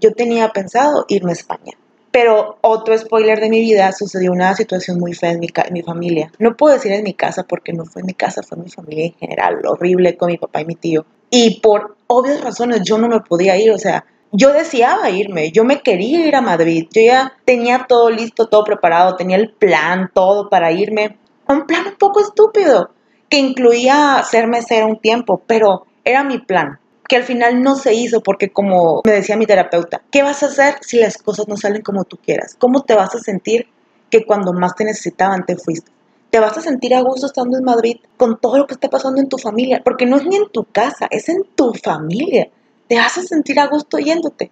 yo 0.00 0.12
tenía 0.12 0.48
pensado 0.50 1.04
irme 1.08 1.32
a 1.32 1.34
España. 1.34 1.72
Pero 2.12 2.58
otro 2.60 2.96
spoiler 2.96 3.40
de 3.40 3.48
mi 3.48 3.60
vida, 3.60 3.90
sucedió 3.90 4.30
una 4.30 4.54
situación 4.54 5.00
muy 5.00 5.14
fea 5.14 5.32
en 5.32 5.40
mi, 5.40 5.48
en 5.52 5.72
mi 5.72 5.82
familia. 5.82 6.30
No 6.38 6.56
puedo 6.56 6.74
decir 6.74 6.92
en 6.92 7.02
mi 7.02 7.14
casa 7.14 7.42
porque 7.42 7.72
no 7.72 7.84
fue 7.84 8.02
en 8.02 8.06
mi 8.06 8.14
casa, 8.14 8.42
fue 8.44 8.56
en 8.56 8.64
mi 8.64 8.70
familia 8.70 9.06
en 9.06 9.14
general, 9.14 9.60
horrible 9.66 10.16
con 10.16 10.28
mi 10.28 10.38
papá 10.38 10.60
y 10.60 10.66
mi 10.66 10.76
tío. 10.76 11.04
Y 11.30 11.60
por 11.60 11.96
obvias 12.06 12.40
razones 12.40 12.82
yo 12.84 12.98
no 12.98 13.08
me 13.08 13.18
podía 13.18 13.56
ir, 13.56 13.72
o 13.72 13.78
sea, 13.78 14.04
yo 14.30 14.52
deseaba 14.52 15.10
irme, 15.10 15.50
yo 15.50 15.64
me 15.64 15.80
quería 15.80 16.24
ir 16.26 16.36
a 16.36 16.40
Madrid, 16.40 16.86
yo 16.92 17.02
ya 17.02 17.32
tenía 17.44 17.86
todo 17.88 18.10
listo, 18.10 18.46
todo 18.46 18.62
preparado, 18.62 19.16
tenía 19.16 19.36
el 19.36 19.50
plan, 19.50 20.10
todo 20.14 20.48
para 20.48 20.70
irme. 20.70 21.18
Un 21.48 21.66
plan 21.66 21.86
un 21.88 21.96
poco 21.96 22.20
estúpido, 22.20 22.90
que 23.28 23.38
incluía 23.38 24.22
ser 24.22 24.46
mesera 24.46 24.86
un 24.86 25.00
tiempo, 25.00 25.42
pero 25.46 25.86
era 26.04 26.22
mi 26.22 26.38
plan 26.38 26.78
que 27.14 27.18
al 27.18 27.22
final 27.26 27.62
no 27.62 27.76
se 27.76 27.94
hizo 27.94 28.24
porque 28.24 28.50
como 28.50 29.00
me 29.04 29.12
decía 29.12 29.36
mi 29.36 29.46
terapeuta, 29.46 30.02
¿qué 30.10 30.24
vas 30.24 30.42
a 30.42 30.46
hacer 30.46 30.78
si 30.80 30.98
las 30.98 31.16
cosas 31.16 31.46
no 31.46 31.56
salen 31.56 31.80
como 31.80 32.02
tú 32.02 32.16
quieras? 32.16 32.56
¿Cómo 32.58 32.82
te 32.82 32.94
vas 32.94 33.14
a 33.14 33.20
sentir 33.20 33.68
que 34.10 34.26
cuando 34.26 34.52
más 34.52 34.74
te 34.74 34.82
necesitaban 34.82 35.46
te 35.46 35.54
fuiste? 35.54 35.92
¿Te 36.30 36.40
vas 36.40 36.58
a 36.58 36.60
sentir 36.60 36.92
a 36.92 37.02
gusto 37.02 37.26
estando 37.26 37.56
en 37.56 37.62
Madrid 37.62 37.98
con 38.16 38.40
todo 38.40 38.58
lo 38.58 38.66
que 38.66 38.74
está 38.74 38.90
pasando 38.90 39.20
en 39.20 39.28
tu 39.28 39.38
familia? 39.38 39.80
Porque 39.84 40.06
no 40.06 40.16
es 40.16 40.26
ni 40.26 40.34
en 40.34 40.48
tu 40.50 40.64
casa, 40.64 41.06
es 41.08 41.28
en 41.28 41.44
tu 41.54 41.72
familia. 41.74 42.48
Te 42.88 42.96
vas 42.96 43.16
a 43.16 43.22
sentir 43.22 43.60
a 43.60 43.68
gusto 43.68 43.98
yéndote. 43.98 44.50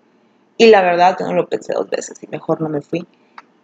Y 0.57 0.67
la 0.67 0.83
verdad, 0.83 1.17
yo 1.19 1.27
no 1.27 1.33
lo 1.33 1.49
pensé 1.49 1.73
dos 1.73 1.91
veces 1.91 2.23
y 2.23 2.29
mejor 2.29 2.61
no 2.61 2.69
me 2.69 2.81
fui. 2.81 3.05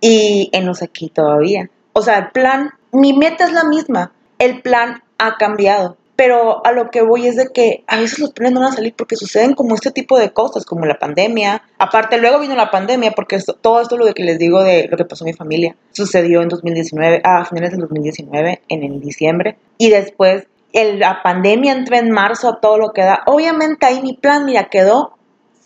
Y 0.00 0.50
enos 0.52 0.82
aquí 0.82 1.08
todavía. 1.08 1.70
O 1.92 2.02
sea, 2.02 2.18
el 2.18 2.30
plan, 2.32 2.70
mi 2.90 3.12
meta 3.12 3.44
es 3.44 3.52
la 3.52 3.62
misma. 3.62 4.10
El 4.40 4.60
plan 4.60 5.04
ha 5.18 5.36
cambiado 5.36 5.96
pero 6.18 6.66
a 6.66 6.72
lo 6.72 6.90
que 6.90 7.00
voy 7.00 7.28
es 7.28 7.36
de 7.36 7.46
que 7.54 7.84
a 7.86 7.96
veces 7.96 8.18
los 8.18 8.32
planes 8.32 8.52
no 8.52 8.58
van 8.58 8.72
a 8.72 8.74
salir 8.74 8.92
porque 8.92 9.14
suceden 9.14 9.54
como 9.54 9.76
este 9.76 9.92
tipo 9.92 10.18
de 10.18 10.32
cosas, 10.32 10.64
como 10.64 10.84
la 10.84 10.98
pandemia. 10.98 11.62
Aparte, 11.78 12.18
luego 12.18 12.40
vino 12.40 12.56
la 12.56 12.72
pandemia 12.72 13.12
porque 13.12 13.38
todo 13.60 13.80
esto 13.80 13.96
lo 13.96 14.12
que 14.12 14.24
les 14.24 14.36
digo 14.36 14.64
de 14.64 14.88
lo 14.90 14.96
que 14.96 15.04
pasó 15.04 15.24
en 15.24 15.30
mi 15.30 15.34
familia 15.34 15.76
sucedió 15.92 16.42
en 16.42 16.48
2019, 16.48 17.20
a 17.22 17.44
finales 17.44 17.70
del 17.70 17.82
2019, 17.82 18.62
en 18.68 18.82
el 18.82 19.00
diciembre. 19.00 19.58
Y 19.78 19.90
después 19.90 20.48
la 20.72 21.22
pandemia 21.22 21.72
entró 21.72 21.94
en 21.94 22.10
marzo, 22.10 22.58
todo 22.60 22.78
lo 22.78 22.90
que 22.90 23.02
da. 23.02 23.22
Obviamente 23.26 23.86
ahí 23.86 24.02
mi 24.02 24.14
plan, 24.14 24.44
mira, 24.44 24.64
quedó 24.64 25.12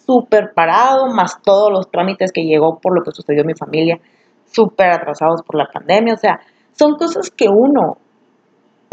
súper 0.05 0.53
parado, 0.55 1.07
más 1.07 1.41
todos 1.41 1.73
los 1.73 1.91
trámites 1.91 2.31
que 2.31 2.43
llegó 2.43 2.79
por 2.79 2.95
lo 2.95 3.03
que 3.03 3.13
sucedió 3.13 3.41
en 3.41 3.47
mi 3.47 3.55
familia, 3.55 4.01
súper 4.45 4.91
atrasados 4.91 5.41
por 5.47 5.57
la 5.57 5.71
pandemia. 5.73 6.13
O 6.13 6.19
sea, 6.19 6.41
son 6.73 6.97
cosas 6.97 7.31
que 7.31 7.49
uno 7.49 7.97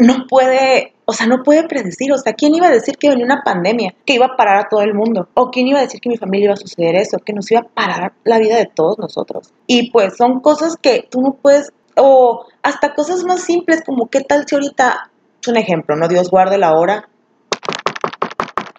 no 0.00 0.26
puede 0.28 0.94
o 1.10 1.12
sea, 1.12 1.26
no 1.26 1.42
puede 1.42 1.66
predecir. 1.66 2.12
O 2.12 2.18
sea, 2.18 2.34
¿quién 2.34 2.54
iba 2.54 2.68
a 2.68 2.70
decir 2.70 2.96
que 2.96 3.08
venía 3.08 3.24
una 3.24 3.42
pandemia 3.44 3.96
que 4.06 4.14
iba 4.14 4.26
a 4.26 4.36
parar 4.36 4.58
a 4.58 4.68
todo 4.68 4.82
el 4.82 4.94
mundo? 4.94 5.28
¿O 5.34 5.50
quién 5.50 5.66
iba 5.66 5.80
a 5.80 5.82
decir 5.82 6.00
que 6.00 6.08
mi 6.08 6.16
familia 6.16 6.44
iba 6.44 6.54
a 6.54 6.56
suceder 6.56 6.94
eso? 6.94 7.18
Que 7.18 7.32
nos 7.32 7.50
iba 7.50 7.62
a 7.62 7.64
parar 7.64 8.12
la 8.22 8.38
vida 8.38 8.56
de 8.56 8.66
todos 8.66 8.96
nosotros. 8.96 9.52
Y 9.66 9.90
pues 9.90 10.16
son 10.16 10.38
cosas 10.38 10.76
que 10.80 11.08
tú 11.10 11.20
no 11.20 11.32
puedes, 11.32 11.72
o 11.96 12.46
hasta 12.62 12.94
cosas 12.94 13.24
más 13.24 13.42
simples 13.42 13.82
como 13.84 14.08
qué 14.08 14.20
tal 14.20 14.44
si 14.46 14.54
ahorita, 14.54 15.10
es 15.42 15.48
un 15.48 15.56
ejemplo, 15.56 15.96
¿no? 15.96 16.06
Dios 16.06 16.30
guarde 16.30 16.58
la 16.58 16.74
hora, 16.74 17.08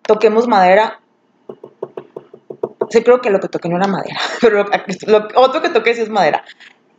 toquemos 0.07 0.47
madera. 0.47 1.01
Sí, 2.91 3.03
creo 3.03 3.19
que 3.19 3.29
lo 3.29 3.41
que 3.41 3.49
toqué 3.49 3.67
no 3.67 3.75
era 3.75 3.87
madera, 3.87 4.21
pero 4.41 4.63
lo, 5.07 5.27
otro 5.35 5.61
que 5.61 5.67
toqué 5.67 5.95
sí 5.95 6.01
es 6.01 6.09
madera. 6.09 6.45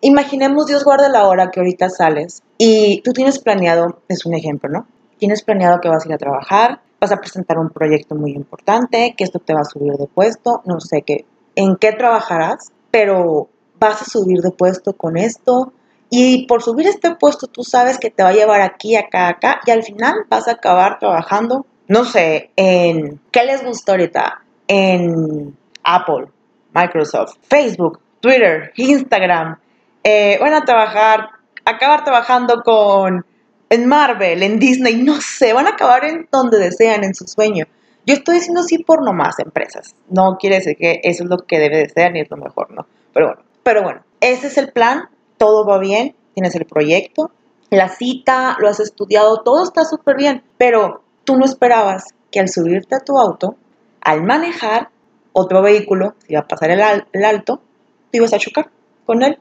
Imaginemos, 0.02 0.66
Dios 0.66 0.84
guarde 0.84 1.08
la 1.08 1.26
hora 1.26 1.50
que 1.50 1.60
ahorita 1.60 1.88
sales 1.88 2.42
y 2.58 3.00
tú 3.02 3.12
tienes 3.12 3.38
planeado, 3.38 4.02
es 4.08 4.26
un 4.26 4.34
ejemplo, 4.34 4.68
¿no? 4.68 4.86
tienes 5.22 5.44
planeado 5.44 5.80
que 5.80 5.88
vas 5.88 6.04
a 6.04 6.08
ir 6.08 6.14
a 6.14 6.18
trabajar, 6.18 6.80
vas 7.00 7.12
a 7.12 7.18
presentar 7.18 7.56
un 7.56 7.70
proyecto 7.70 8.16
muy 8.16 8.32
importante, 8.32 9.14
que 9.16 9.22
esto 9.22 9.38
te 9.38 9.54
va 9.54 9.60
a 9.60 9.64
subir 9.64 9.92
de 9.92 10.08
puesto, 10.08 10.62
no 10.64 10.80
sé 10.80 11.02
qué, 11.02 11.26
en 11.54 11.76
qué 11.76 11.92
trabajarás, 11.92 12.72
pero 12.90 13.48
vas 13.78 14.02
a 14.02 14.04
subir 14.04 14.40
de 14.40 14.50
puesto 14.50 14.94
con 14.94 15.16
esto 15.16 15.72
y 16.10 16.48
por 16.48 16.60
subir 16.60 16.88
este 16.88 17.14
puesto 17.14 17.46
tú 17.46 17.62
sabes 17.62 17.98
que 17.98 18.10
te 18.10 18.24
va 18.24 18.30
a 18.30 18.32
llevar 18.32 18.62
aquí, 18.62 18.96
acá, 18.96 19.28
acá 19.28 19.60
y 19.64 19.70
al 19.70 19.84
final 19.84 20.26
vas 20.28 20.48
a 20.48 20.54
acabar 20.54 20.98
trabajando, 20.98 21.66
no 21.86 22.04
sé, 22.04 22.50
en 22.56 23.20
qué 23.30 23.44
les 23.44 23.64
gusta 23.64 23.92
ahorita, 23.92 24.42
en 24.66 25.56
Apple, 25.84 26.26
Microsoft, 26.74 27.36
Facebook, 27.42 28.00
Twitter, 28.18 28.72
Instagram, 28.74 29.56
eh, 30.04 30.38
van 30.40 30.54
a 30.54 30.64
trabajar, 30.64 31.28
acabar 31.64 32.04
trabajando 32.04 32.62
con 32.62 33.24
en 33.70 33.86
Marvel, 33.86 34.42
en 34.42 34.58
Disney, 34.58 34.96
no 35.02 35.20
sé, 35.20 35.54
van 35.54 35.66
a 35.66 35.70
acabar 35.70 36.04
en 36.04 36.28
donde 36.30 36.58
desean, 36.58 37.04
en 37.04 37.14
su 37.14 37.26
sueño. 37.26 37.66
Yo 38.04 38.14
estoy 38.14 38.34
diciendo 38.36 38.62
sí 38.64 38.78
por 38.78 39.02
nomás 39.02 39.38
empresas. 39.38 39.94
No 40.08 40.36
quiere 40.38 40.56
decir 40.56 40.76
que 40.76 41.00
eso 41.04 41.24
es 41.24 41.30
lo 41.30 41.38
que 41.38 41.58
debe 41.58 41.78
de 41.78 41.88
ser 41.88 42.12
ni 42.12 42.20
es 42.20 42.30
lo 42.30 42.36
mejor, 42.36 42.70
no. 42.70 42.86
Pero 43.14 43.28
bueno, 43.28 43.42
pero 43.62 43.82
bueno, 43.82 44.02
ese 44.20 44.48
es 44.48 44.58
el 44.58 44.72
plan, 44.72 45.08
todo 45.38 45.64
va 45.64 45.78
bien, 45.78 46.14
tienes 46.34 46.54
el 46.54 46.66
proyecto, 46.66 47.30
la 47.70 47.88
cita, 47.88 48.56
lo 48.60 48.68
has 48.68 48.80
estudiado, 48.80 49.42
todo 49.42 49.62
está 49.62 49.84
súper 49.84 50.16
bien, 50.16 50.42
pero 50.58 51.02
tú 51.24 51.36
no 51.36 51.46
esperabas 51.46 52.04
que 52.30 52.40
al 52.40 52.48
subirte 52.48 52.96
a 52.96 53.00
tu 53.00 53.18
auto, 53.18 53.56
al 54.02 54.22
manejar 54.22 54.90
otro 55.32 55.62
vehículo, 55.62 56.14
si 56.26 56.32
iba 56.34 56.42
a 56.42 56.48
pasar 56.48 56.70
el, 56.70 56.82
el 57.12 57.24
alto, 57.24 57.62
te 58.10 58.18
ibas 58.18 58.34
a 58.34 58.38
chocar 58.38 58.68
con 59.06 59.22
él 59.22 59.38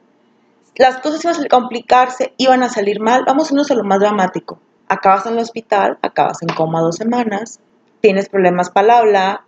las 0.82 0.98
cosas 0.98 1.24
iban 1.24 1.46
a 1.46 1.48
complicarse, 1.48 2.34
iban 2.38 2.64
a 2.64 2.70
salir 2.70 3.00
mal. 3.00 3.24
Vamos 3.24 3.48
a 3.50 3.54
irnos 3.54 3.70
a 3.70 3.76
lo 3.76 3.84
más 3.84 4.00
dramático. 4.00 4.60
Acabas 4.88 5.28
en 5.28 5.34
el 5.34 5.40
hospital, 5.40 6.00
acabas 6.02 6.42
en 6.42 6.50
coma 6.50 6.82
dos 6.82 6.96
semanas, 6.96 7.60
tienes 8.02 8.28
problemas 8.30 8.72
para 8.72 8.98
habla, 8.98 9.46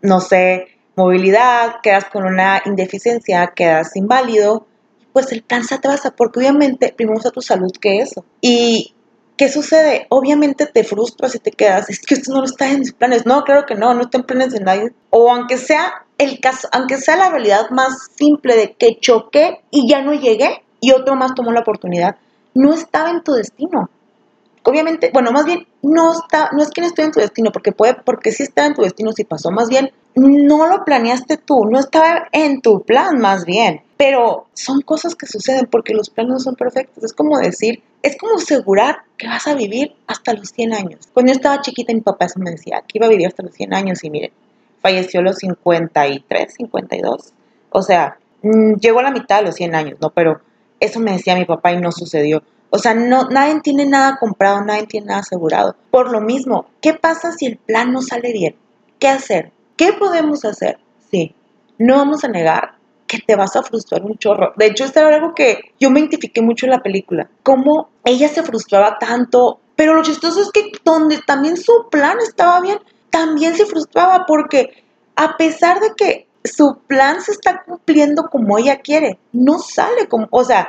no 0.00 0.20
sé, 0.20 0.68
movilidad, 0.94 1.80
quedas 1.82 2.04
con 2.04 2.24
una 2.24 2.62
indeficiencia, 2.64 3.48
quedas 3.48 3.96
inválido, 3.96 4.68
pues 5.12 5.32
el 5.32 5.42
plan 5.42 5.64
se 5.64 5.74
atrasa, 5.74 6.12
porque 6.12 6.38
obviamente 6.38 6.94
primero 6.96 7.18
a 7.18 7.30
tu 7.30 7.42
salud 7.42 7.72
que 7.80 7.98
eso. 7.98 8.24
Y 8.40 8.94
¿qué 9.36 9.48
sucede? 9.48 10.06
Obviamente 10.08 10.66
te 10.66 10.84
frustras 10.84 11.34
y 11.34 11.40
te 11.40 11.50
quedas, 11.50 11.90
es 11.90 12.00
que 12.00 12.14
esto 12.14 12.32
no 12.32 12.44
está 12.44 12.70
en 12.70 12.78
mis 12.78 12.92
planes. 12.92 13.26
No, 13.26 13.42
claro 13.42 13.66
que 13.66 13.74
no, 13.74 13.92
no 13.92 14.02
está 14.02 14.18
en 14.18 14.24
planes 14.24 14.52
de 14.52 14.60
nadie. 14.60 14.92
O 15.10 15.32
aunque 15.32 15.58
sea 15.58 16.06
el 16.16 16.38
caso, 16.38 16.68
aunque 16.70 16.98
sea 16.98 17.16
la 17.16 17.28
realidad 17.28 17.70
más 17.70 18.08
simple 18.16 18.56
de 18.56 18.74
que 18.74 19.00
choqué 19.00 19.62
y 19.72 19.88
ya 19.88 20.00
no 20.00 20.14
llegué 20.14 20.62
y 20.86 20.92
otro 20.92 21.16
más 21.16 21.34
tomó 21.34 21.50
la 21.50 21.60
oportunidad, 21.60 22.14
no 22.54 22.72
estaba 22.72 23.10
en 23.10 23.24
tu 23.24 23.32
destino. 23.32 23.90
Obviamente, 24.62 25.10
bueno, 25.12 25.32
más 25.32 25.44
bien 25.44 25.66
no 25.82 26.12
está, 26.12 26.50
no 26.52 26.62
es 26.62 26.70
que 26.70 26.80
no 26.80 26.86
esté 26.86 27.02
en 27.02 27.10
tu 27.10 27.18
destino, 27.18 27.50
porque 27.50 27.72
puede, 27.72 27.94
porque 28.04 28.30
sí 28.30 28.44
está 28.44 28.66
en 28.66 28.74
tu 28.74 28.82
destino 28.82 29.10
si 29.12 29.24
pasó, 29.24 29.50
más 29.50 29.68
bien 29.68 29.90
no 30.14 30.68
lo 30.68 30.84
planeaste 30.84 31.38
tú, 31.38 31.64
no 31.68 31.80
estaba 31.80 32.28
en 32.30 32.60
tu 32.60 32.82
plan 32.82 33.18
más 33.18 33.44
bien, 33.44 33.82
pero 33.96 34.46
son 34.54 34.80
cosas 34.80 35.16
que 35.16 35.26
suceden 35.26 35.66
porque 35.68 35.92
los 35.92 36.08
planes 36.08 36.32
no 36.34 36.38
son 36.38 36.54
perfectos, 36.54 37.02
es 37.02 37.12
como 37.12 37.36
decir, 37.36 37.82
es 38.02 38.16
como 38.16 38.36
asegurar 38.36 38.98
que 39.18 39.26
vas 39.26 39.48
a 39.48 39.54
vivir 39.54 39.96
hasta 40.06 40.34
los 40.34 40.50
100 40.50 40.72
años. 40.72 41.00
Cuando 41.12 41.32
yo 41.32 41.36
estaba 41.36 41.60
chiquita 41.62 41.92
mi 41.92 42.00
papá 42.00 42.26
eso 42.26 42.38
me 42.38 42.52
decía, 42.52 42.80
que 42.86 42.98
iba 42.98 43.06
a 43.06 43.10
vivir 43.10 43.26
hasta 43.26 43.42
los 43.42 43.54
100 43.54 43.74
años 43.74 44.04
y 44.04 44.10
miren, 44.10 44.30
falleció 44.80 45.18
a 45.18 45.24
los 45.24 45.38
53, 45.38 46.54
52, 46.54 47.32
o 47.70 47.82
sea, 47.82 48.18
mm, 48.42 48.74
llegó 48.80 49.00
a 49.00 49.04
la 49.04 49.10
mitad 49.10 49.40
de 49.40 49.46
los 49.46 49.56
100 49.56 49.74
años, 49.74 49.98
¿no? 50.00 50.10
Pero 50.10 50.40
eso 50.80 51.00
me 51.00 51.12
decía 51.12 51.34
mi 51.34 51.44
papá 51.44 51.72
y 51.72 51.80
no 51.80 51.92
sucedió. 51.92 52.42
O 52.70 52.78
sea, 52.78 52.94
no, 52.94 53.28
nadie 53.30 53.60
tiene 53.60 53.86
nada 53.86 54.18
comprado, 54.18 54.62
nadie 54.64 54.86
tiene 54.86 55.06
nada 55.06 55.20
asegurado. 55.20 55.76
Por 55.90 56.10
lo 56.10 56.20
mismo, 56.20 56.66
¿qué 56.80 56.94
pasa 56.94 57.32
si 57.32 57.46
el 57.46 57.56
plan 57.56 57.92
no 57.92 58.02
sale 58.02 58.32
bien? 58.32 58.56
¿Qué 58.98 59.08
hacer? 59.08 59.52
¿Qué 59.76 59.92
podemos 59.92 60.44
hacer? 60.44 60.78
Sí, 61.10 61.34
no 61.78 61.96
vamos 61.96 62.24
a 62.24 62.28
negar 62.28 62.76
que 63.06 63.18
te 63.18 63.36
vas 63.36 63.54
a 63.56 63.62
frustrar 63.62 64.02
un 64.02 64.18
chorro. 64.18 64.52
De 64.56 64.66
hecho, 64.66 64.84
esto 64.84 65.00
era 65.00 65.16
algo 65.16 65.34
que 65.34 65.72
yo 65.78 65.90
me 65.90 66.00
identifiqué 66.00 66.42
mucho 66.42 66.66
en 66.66 66.72
la 66.72 66.82
película. 66.82 67.30
Cómo 67.42 67.88
ella 68.04 68.28
se 68.28 68.42
frustraba 68.42 68.98
tanto, 68.98 69.60
pero 69.76 69.94
lo 69.94 70.02
chistoso 70.02 70.42
es 70.42 70.50
que 70.50 70.72
donde 70.84 71.18
también 71.24 71.56
su 71.56 71.88
plan 71.90 72.18
estaba 72.18 72.60
bien, 72.60 72.78
también 73.10 73.54
se 73.54 73.66
frustraba 73.66 74.26
porque 74.26 74.82
a 75.14 75.36
pesar 75.36 75.80
de 75.80 75.92
que 75.96 76.26
su 76.46 76.78
plan 76.86 77.20
se 77.20 77.32
está 77.32 77.62
cumpliendo 77.64 78.28
como 78.30 78.58
ella 78.58 78.78
quiere, 78.80 79.18
no 79.32 79.58
sale 79.58 80.08
como, 80.08 80.28
o 80.30 80.44
sea, 80.44 80.68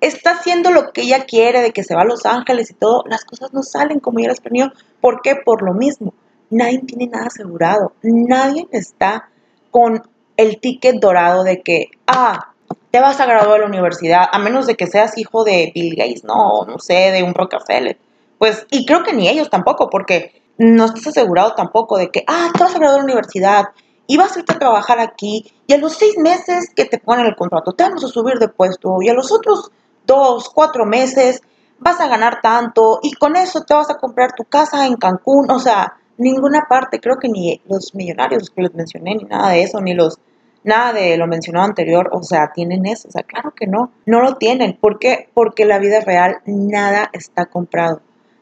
está 0.00 0.32
haciendo 0.32 0.70
lo 0.70 0.92
que 0.92 1.02
ella 1.02 1.24
quiere, 1.24 1.60
de 1.60 1.72
que 1.72 1.84
se 1.84 1.94
va 1.94 2.02
a 2.02 2.06
Los 2.06 2.26
Ángeles 2.26 2.70
y 2.70 2.74
todo, 2.74 3.04
las 3.06 3.24
cosas 3.24 3.52
no 3.52 3.62
salen 3.62 4.00
como 4.00 4.18
ella 4.18 4.28
las 4.28 4.40
planeó. 4.40 4.72
¿Por 5.00 5.22
qué? 5.22 5.36
Por 5.36 5.62
lo 5.62 5.74
mismo. 5.74 6.14
Nadie 6.50 6.80
tiene 6.80 7.06
nada 7.06 7.26
asegurado. 7.26 7.92
Nadie 8.02 8.66
está 8.70 9.28
con 9.70 10.02
el 10.36 10.60
ticket 10.60 10.96
dorado 11.00 11.44
de 11.44 11.62
que, 11.62 11.90
ah, 12.06 12.52
te 12.90 13.00
vas 13.00 13.20
a 13.20 13.26
graduar 13.26 13.54
de 13.54 13.60
la 13.60 13.66
universidad, 13.66 14.26
a 14.30 14.38
menos 14.38 14.66
de 14.66 14.76
que 14.76 14.86
seas 14.86 15.18
hijo 15.18 15.44
de 15.44 15.72
Bill 15.74 15.94
Gates, 15.96 16.24
no, 16.24 16.64
no 16.66 16.78
sé, 16.78 17.10
de 17.12 17.22
un 17.22 17.34
Rockefeller. 17.34 17.98
Pues, 18.38 18.66
y 18.70 18.86
creo 18.86 19.02
que 19.02 19.12
ni 19.12 19.28
ellos 19.28 19.50
tampoco, 19.50 19.90
porque 19.90 20.42
no 20.56 20.86
estás 20.86 21.08
asegurado 21.08 21.54
tampoco 21.54 21.98
de 21.98 22.10
que, 22.10 22.24
ah, 22.26 22.50
te 22.56 22.62
vas 22.62 22.74
a 22.74 22.78
graduar 22.78 23.00
de 23.00 23.06
la 23.06 23.12
universidad 23.12 23.64
y 24.08 24.16
vas 24.16 24.34
a 24.34 24.40
irte 24.40 24.54
a 24.54 24.58
trabajar 24.58 24.98
aquí 24.98 25.44
y 25.68 25.72
a 25.74 25.78
los 25.78 25.92
seis 25.92 26.18
meses 26.18 26.72
que 26.74 26.86
te 26.86 26.98
ponen 26.98 27.26
el 27.26 27.36
contrato 27.36 27.72
te 27.72 27.84
vamos 27.84 28.02
a 28.02 28.08
subir 28.08 28.38
de 28.40 28.48
puesto 28.48 28.96
y 29.00 29.08
a 29.08 29.14
los 29.14 29.30
otros 29.30 29.70
dos, 30.08 30.48
cuatro 30.48 30.86
meses, 30.86 31.42
vas 31.78 32.00
a 32.00 32.08
ganar 32.08 32.40
tanto 32.40 32.98
y 33.02 33.12
con 33.12 33.36
eso 33.36 33.60
te 33.60 33.74
vas 33.74 33.90
a 33.90 33.98
comprar 33.98 34.32
tu 34.32 34.44
casa 34.44 34.86
en 34.86 34.96
Cancún, 34.96 35.48
o 35.50 35.60
sea, 35.60 35.98
ninguna 36.16 36.66
parte, 36.68 36.98
creo 36.98 37.18
que 37.18 37.28
ni 37.28 37.60
los 37.68 37.94
millonarios 37.94 38.50
que 38.50 38.62
les 38.62 38.74
mencioné, 38.74 39.14
ni 39.14 39.24
nada 39.24 39.50
de 39.50 39.62
eso, 39.62 39.80
ni 39.80 39.94
los, 39.94 40.18
nada 40.64 40.94
de 40.94 41.16
lo 41.16 41.28
mencionado 41.28 41.66
anterior, 41.66 42.08
o 42.12 42.22
sea, 42.22 42.50
tienen 42.52 42.86
eso, 42.86 43.06
o 43.06 43.10
sea, 43.12 43.22
claro 43.22 43.52
que 43.54 43.66
no, 43.66 43.92
no 44.06 44.20
lo 44.20 44.36
tienen, 44.36 44.76
¿por 44.80 44.98
qué? 44.98 45.28
Porque 45.34 45.66
la 45.66 45.78
vida 45.78 46.00
real 46.00 46.38
nada 46.46 47.10
está 47.12 47.46
comprado, 47.46 48.00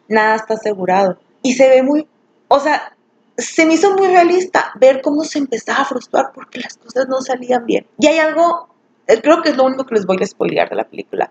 nada 0.09 0.37
está 0.37 0.55
asegurado 0.55 1.19
y 1.43 1.55
se 1.55 1.69
ve 1.69 1.83
muy, 1.83 2.07
o 2.49 2.61
sea, 2.61 2.96
se 3.37 3.67
me 3.67 3.75
hizo 3.75 3.95
muy 3.95 4.09
realista 4.09 4.73
ver 4.81 5.03
cómo 5.03 5.25
se 5.25 5.39
empezaba 5.39 5.81
a 5.81 5.85
frustrar 5.85 6.33
porque 6.35 6.61
las 6.61 6.77
cosas 6.77 7.07
no 7.09 7.21
salían 7.21 7.67
bien. 7.67 7.87
Y 7.99 8.07
hay 8.07 8.19
algo, 8.19 8.69
eh, 9.07 9.21
creo 9.21 9.43
que 9.43 9.51
es 9.51 9.57
lo 9.57 9.65
único 9.65 9.85
que 9.85 9.95
les 9.95 10.07
voy 10.07 10.19
a 10.21 10.27
spoilear 10.27 10.69
de 10.69 10.77
la 10.77 10.85
película 10.85 11.31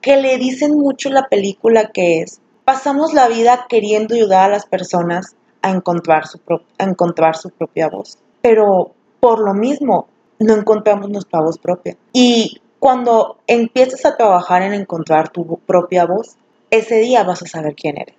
que 0.00 0.16
le 0.16 0.38
dicen 0.38 0.72
mucho 0.72 1.10
la 1.10 1.28
película 1.28 1.90
que 1.92 2.20
es, 2.20 2.40
pasamos 2.64 3.14
la 3.14 3.28
vida 3.28 3.66
queriendo 3.68 4.14
ayudar 4.14 4.50
a 4.50 4.52
las 4.52 4.66
personas 4.66 5.36
a 5.62 5.70
encontrar 5.70 6.26
su, 6.26 6.40
a 6.78 6.84
encontrar 6.84 7.36
su 7.36 7.50
propia 7.50 7.88
voz, 7.88 8.18
pero 8.42 8.92
por 9.20 9.40
lo 9.40 9.54
mismo 9.54 10.08
no 10.38 10.54
encontramos 10.54 11.10
nuestra 11.10 11.40
voz 11.40 11.58
propia. 11.58 11.96
Y 12.12 12.60
cuando 12.78 13.38
empiezas 13.46 14.04
a 14.06 14.16
trabajar 14.16 14.62
en 14.62 14.72
encontrar 14.72 15.30
tu 15.30 15.58
propia 15.66 16.06
voz, 16.06 16.36
ese 16.70 17.00
día 17.00 17.24
vas 17.24 17.42
a 17.42 17.46
saber 17.46 17.74
quién 17.74 17.98
eres. 17.98 18.14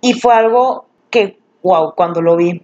Y 0.00 0.12
fue 0.12 0.34
algo 0.34 0.86
que, 1.10 1.38
wow, 1.62 1.94
cuando 1.96 2.22
lo 2.22 2.36
vi, 2.36 2.62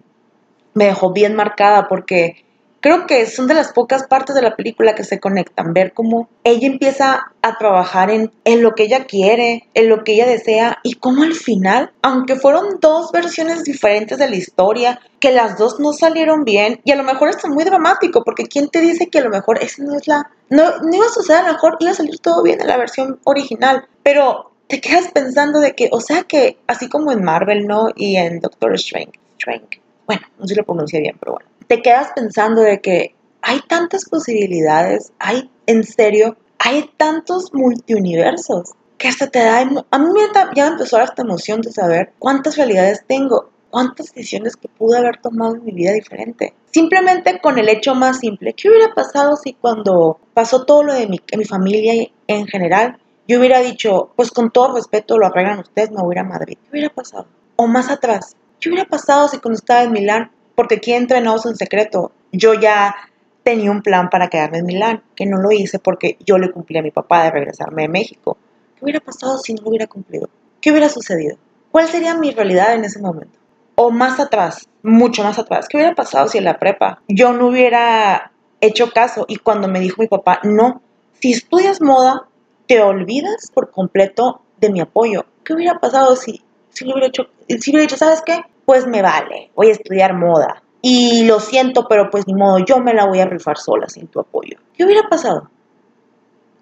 me 0.74 0.86
dejó 0.86 1.12
bien 1.12 1.34
marcada 1.34 1.88
porque 1.88 2.44
creo 2.80 3.06
que 3.06 3.26
son 3.26 3.46
de 3.46 3.54
las 3.54 3.72
pocas 3.72 4.06
partes 4.06 4.34
de 4.34 4.42
la 4.42 4.56
película 4.56 4.94
que 4.94 5.04
se 5.04 5.20
conectan, 5.20 5.72
ver 5.72 5.92
cómo 5.92 6.28
ella 6.44 6.66
empieza 6.66 7.32
a 7.42 7.58
trabajar 7.58 8.10
en, 8.10 8.32
en 8.44 8.62
lo 8.62 8.72
que 8.72 8.84
ella 8.84 9.04
quiere, 9.04 9.68
en 9.74 9.88
lo 9.88 10.02
que 10.02 10.12
ella 10.12 10.26
desea 10.26 10.78
y 10.82 10.94
cómo 10.94 11.22
al 11.22 11.34
final, 11.34 11.92
aunque 12.02 12.36
fueron 12.36 12.80
dos 12.80 13.12
versiones 13.12 13.64
diferentes 13.64 14.18
de 14.18 14.28
la 14.28 14.36
historia, 14.36 15.00
que 15.20 15.30
las 15.30 15.58
dos 15.58 15.78
no 15.78 15.92
salieron 15.92 16.44
bien 16.44 16.80
y 16.84 16.92
a 16.92 16.96
lo 16.96 17.04
mejor 17.04 17.28
está 17.28 17.48
muy 17.48 17.64
dramático 17.64 18.22
porque 18.24 18.46
quién 18.46 18.68
te 18.68 18.80
dice 18.80 19.08
que 19.08 19.18
a 19.18 19.24
lo 19.24 19.30
mejor 19.30 19.62
esa 19.62 19.82
no 19.82 19.94
es 19.96 20.08
la... 20.08 20.30
No, 20.48 20.78
no 20.78 20.96
iba 20.96 21.06
a 21.06 21.10
suceder, 21.10 21.44
a 21.44 21.46
lo 21.48 21.52
mejor 21.52 21.76
iba 21.80 21.90
a 21.90 21.94
salir 21.94 22.18
todo 22.18 22.42
bien 22.42 22.60
en 22.60 22.66
la 22.66 22.76
versión 22.76 23.20
original, 23.24 23.84
pero 24.02 24.50
te 24.66 24.80
quedas 24.80 25.10
pensando 25.12 25.60
de 25.60 25.74
que, 25.74 25.88
o 25.92 26.00
sea 26.00 26.22
que, 26.22 26.58
así 26.66 26.88
como 26.88 27.12
en 27.12 27.22
Marvel, 27.22 27.66
¿no? 27.66 27.88
Y 27.94 28.16
en 28.16 28.40
Doctor 28.40 28.74
Strange, 28.74 29.12
Strange, 29.36 29.79
bueno, 30.11 30.26
no 30.38 30.47
sé 30.47 30.55
si 30.55 30.59
lo 30.59 30.64
pronuncia 30.64 30.99
bien, 30.99 31.17
pero 31.21 31.33
bueno 31.33 31.50
te 31.71 31.83
quedas 31.83 32.11
pensando 32.17 32.62
de 32.62 32.81
que 32.81 33.14
hay 33.43 33.61
tantas 33.61 34.05
posibilidades, 34.05 35.12
hay, 35.21 35.49
en 35.67 35.85
serio, 35.85 36.37
hay 36.59 36.90
tantos 36.97 37.55
multiuniversos 37.55 38.73
que 38.99 39.07
hasta 39.07 39.29
te 39.29 39.38
da, 39.38 39.61
a 39.61 39.99
mí 40.00 40.09
ya 40.57 40.67
empezó 40.67 41.00
esta 41.00 41.23
emoción 41.23 41.61
de 41.61 41.71
saber 41.71 42.12
cuántas 42.19 42.57
realidades 42.57 43.05
tengo, 43.07 43.50
cuántas 43.71 44.12
decisiones 44.12 44.57
que 44.57 44.67
pude 44.67 44.99
haber 44.99 45.21
tomado 45.21 45.55
en 45.55 45.64
mi 45.64 45.71
vida 45.71 45.93
diferente. 45.93 46.55
Simplemente 46.73 47.40
con 47.40 47.57
el 47.57 47.69
hecho 47.69 47.95
más 47.95 48.19
simple, 48.19 48.52
¿qué 48.55 48.69
hubiera 48.69 48.93
pasado 48.93 49.37
si 49.37 49.52
cuando 49.52 50.19
pasó 50.35 50.64
todo 50.64 50.83
lo 50.83 50.93
de 50.93 51.07
mi 51.07 51.45
familia 51.45 52.05
en 52.26 52.47
general, 52.49 52.99
yo 53.29 53.38
hubiera 53.38 53.61
dicho, 53.61 54.11
pues 54.17 54.33
con 54.33 54.50
todo 54.50 54.75
respeto 54.75 55.19
lo 55.19 55.26
arreglan 55.26 55.61
ustedes, 55.61 55.93
me 55.93 56.02
voy 56.02 56.19
a 56.19 56.25
Madrid? 56.25 56.59
¿Qué 56.64 56.71
hubiera 56.73 56.90
pasado? 56.93 57.26
O 57.55 57.69
más 57.69 57.90
atrás, 57.90 58.35
¿qué 58.61 58.69
hubiera 58.69 58.88
pasado 58.88 59.29
si 59.29 59.38
cuando 59.38 59.59
estaba 59.59 59.83
en 59.83 59.93
Milán 59.93 60.31
porque 60.61 60.75
aquí 60.75 60.93
entre 60.93 61.17
en 61.17 61.57
secreto, 61.57 62.12
yo 62.33 62.52
ya 62.52 62.95
tenía 63.43 63.71
un 63.71 63.81
plan 63.81 64.11
para 64.11 64.29
quedarme 64.29 64.59
en 64.59 64.67
Milán, 64.67 65.02
que 65.14 65.25
no 65.25 65.38
lo 65.38 65.50
hice 65.52 65.79
porque 65.79 66.19
yo 66.26 66.37
le 66.37 66.50
cumplí 66.50 66.79
a 66.79 66.83
mi 66.83 66.90
papá 66.90 67.25
de 67.25 67.31
regresarme 67.31 67.83
de 67.83 67.88
México. 67.88 68.37
¿Qué 68.76 68.85
hubiera 68.85 69.00
pasado 69.00 69.38
si 69.38 69.55
no 69.55 69.62
lo 69.62 69.71
hubiera 69.71 69.87
cumplido? 69.87 70.29
¿Qué 70.61 70.71
hubiera 70.71 70.90
sucedido? 70.90 71.38
¿Cuál 71.71 71.88
sería 71.88 72.14
mi 72.14 72.31
realidad 72.33 72.75
en 72.75 72.85
ese 72.85 73.00
momento? 73.00 73.38
O 73.75 73.90
más 73.90 74.21
atrás, 74.21 74.69
mucho 74.83 75.23
más 75.25 75.38
atrás, 75.38 75.67
¿qué 75.67 75.79
hubiera 75.79 75.95
pasado 75.95 76.29
si 76.29 76.37
en 76.37 76.45
la 76.45 76.59
prepa 76.59 77.00
yo 77.09 77.33
no 77.33 77.47
hubiera 77.47 78.33
hecho 78.61 78.90
caso 78.90 79.25
y 79.29 79.37
cuando 79.37 79.67
me 79.67 79.81
dijo 79.81 80.02
mi 80.02 80.09
papá, 80.09 80.40
no, 80.45 80.83
si 81.21 81.33
estudias 81.33 81.81
moda, 81.81 82.29
te 82.67 82.83
olvidas 82.83 83.50
por 83.55 83.71
completo 83.71 84.43
de 84.59 84.71
mi 84.71 84.81
apoyo. 84.81 85.25
¿Qué 85.43 85.55
hubiera 85.55 85.79
pasado 85.79 86.17
si, 86.17 86.43
si, 86.70 86.84
hubiera, 86.84 87.06
hecho, 87.06 87.24
si 87.48 87.70
hubiera 87.70 87.82
dicho, 87.82 87.96
¿sabes 87.96 88.22
qué? 88.24 88.42
pues 88.70 88.86
me 88.86 89.02
vale, 89.02 89.50
voy 89.56 89.66
a 89.66 89.72
estudiar 89.72 90.14
moda. 90.14 90.62
Y 90.80 91.24
lo 91.24 91.40
siento, 91.40 91.88
pero 91.88 92.08
pues 92.08 92.28
ni 92.28 92.34
modo, 92.34 92.64
yo 92.64 92.78
me 92.78 92.94
la 92.94 93.04
voy 93.04 93.18
a 93.18 93.24
rifar 93.24 93.58
sola 93.58 93.88
sin 93.88 94.06
tu 94.06 94.20
apoyo. 94.20 94.58
¿Qué 94.76 94.84
hubiera 94.84 95.08
pasado? 95.08 95.50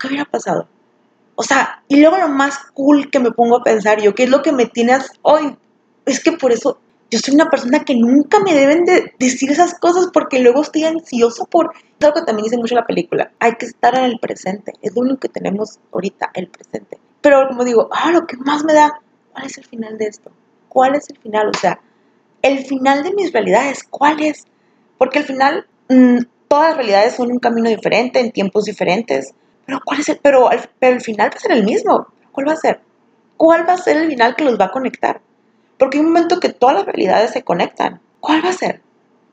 ¿Qué 0.01 0.07
hubiera 0.07 0.25
pasado? 0.25 0.67
O 1.35 1.43
sea, 1.43 1.83
y 1.87 2.01
luego 2.01 2.17
lo 2.17 2.31
más 2.31 2.61
cool 2.73 3.11
que 3.11 3.21
me 3.21 3.31
pongo 3.31 3.59
a 3.59 3.63
pensar 3.63 4.01
yo, 4.01 4.15
¿qué 4.15 4.23
es 4.23 4.31
lo 4.31 4.41
que 4.41 4.53
me 4.53 4.65
tienes 4.65 5.11
hoy? 5.21 5.55
Es 6.07 6.25
que 6.25 6.33
por 6.33 6.51
eso 6.51 6.79
yo 7.11 7.19
soy 7.19 7.35
una 7.35 7.51
persona 7.51 7.85
que 7.85 7.95
nunca 7.95 8.41
me 8.41 8.55
deben 8.55 8.87
de 8.87 9.13
decir 9.19 9.51
esas 9.51 9.79
cosas 9.79 10.09
porque 10.11 10.39
luego 10.39 10.63
estoy 10.63 10.85
ansioso 10.85 11.45
por... 11.45 11.73
Es 11.77 12.07
algo 12.07 12.21
que 12.21 12.27
también 12.27 12.45
dice 12.45 12.57
mucho 12.57 12.75
la 12.75 12.87
película. 12.87 13.33
Hay 13.39 13.57
que 13.57 13.67
estar 13.67 13.95
en 13.95 14.05
el 14.05 14.19
presente. 14.19 14.73
Es 14.81 14.95
lo 14.95 15.03
único 15.03 15.19
que 15.19 15.29
tenemos 15.29 15.79
ahorita, 15.93 16.31
el 16.33 16.49
presente. 16.49 16.99
Pero 17.21 17.49
como 17.49 17.65
digo, 17.65 17.91
ah, 17.93 18.13
lo 18.13 18.27
que 18.27 18.39
más 18.39 18.65
me 18.65 18.73
da, 18.73 18.99
¿cuál 19.39 19.47
es 19.47 19.59
el 19.59 19.65
final 19.65 19.99
de 19.99 20.07
esto? 20.07 20.33
¿Cuál 20.69 20.97
es 20.97 21.09
el 21.11 21.19
final? 21.19 21.49
O 21.49 21.59
sea, 21.59 21.81
el 22.43 22.65
final 22.65 23.05
de 23.05 23.15
mis 23.15 23.33
realidades, 23.33 23.85
¿cuál 23.85 24.21
es? 24.21 24.47
Porque 24.99 25.21
al 25.21 25.25
final 25.25 25.67
mm, 25.89 26.19
todas 26.49 26.71
las 26.71 26.77
realidades 26.77 27.15
son 27.15 27.31
un 27.31 27.39
camino 27.39 27.69
diferente, 27.69 28.19
en 28.19 28.33
tiempos 28.33 28.65
diferentes, 28.65 29.33
pero 29.65 29.79
¿cuál 29.85 30.01
es 30.01 30.09
el, 30.09 30.19
pero, 30.21 30.51
el 30.81 31.01
final 31.01 31.31
va 31.31 31.37
a 31.37 31.41
ser 31.41 31.53
el 31.53 31.65
mismo? 31.65 32.09
¿Cuál 32.33 32.49
va 32.49 32.53
a 32.53 32.57
ser? 32.57 32.81
¿Cuál 33.37 33.69
va 33.69 33.75
a 33.75 33.79
ser 33.79 33.97
el 33.99 34.09
final 34.09 34.35
que 34.35 34.45
los 34.45 34.59
va 34.59 34.67
a 34.67 34.73
conectar? 34.73 35.21
Porque 35.79 35.99
hay 35.99 36.05
un 36.05 36.13
momento 36.13 36.41
que 36.41 36.49
todas 36.49 36.75
las 36.75 36.87
realidades 36.87 37.31
se 37.31 37.45
conectan. 37.45 38.01
¿Cuál 38.19 38.45
va 38.45 38.49
a 38.49 38.55
ser? 38.55 38.83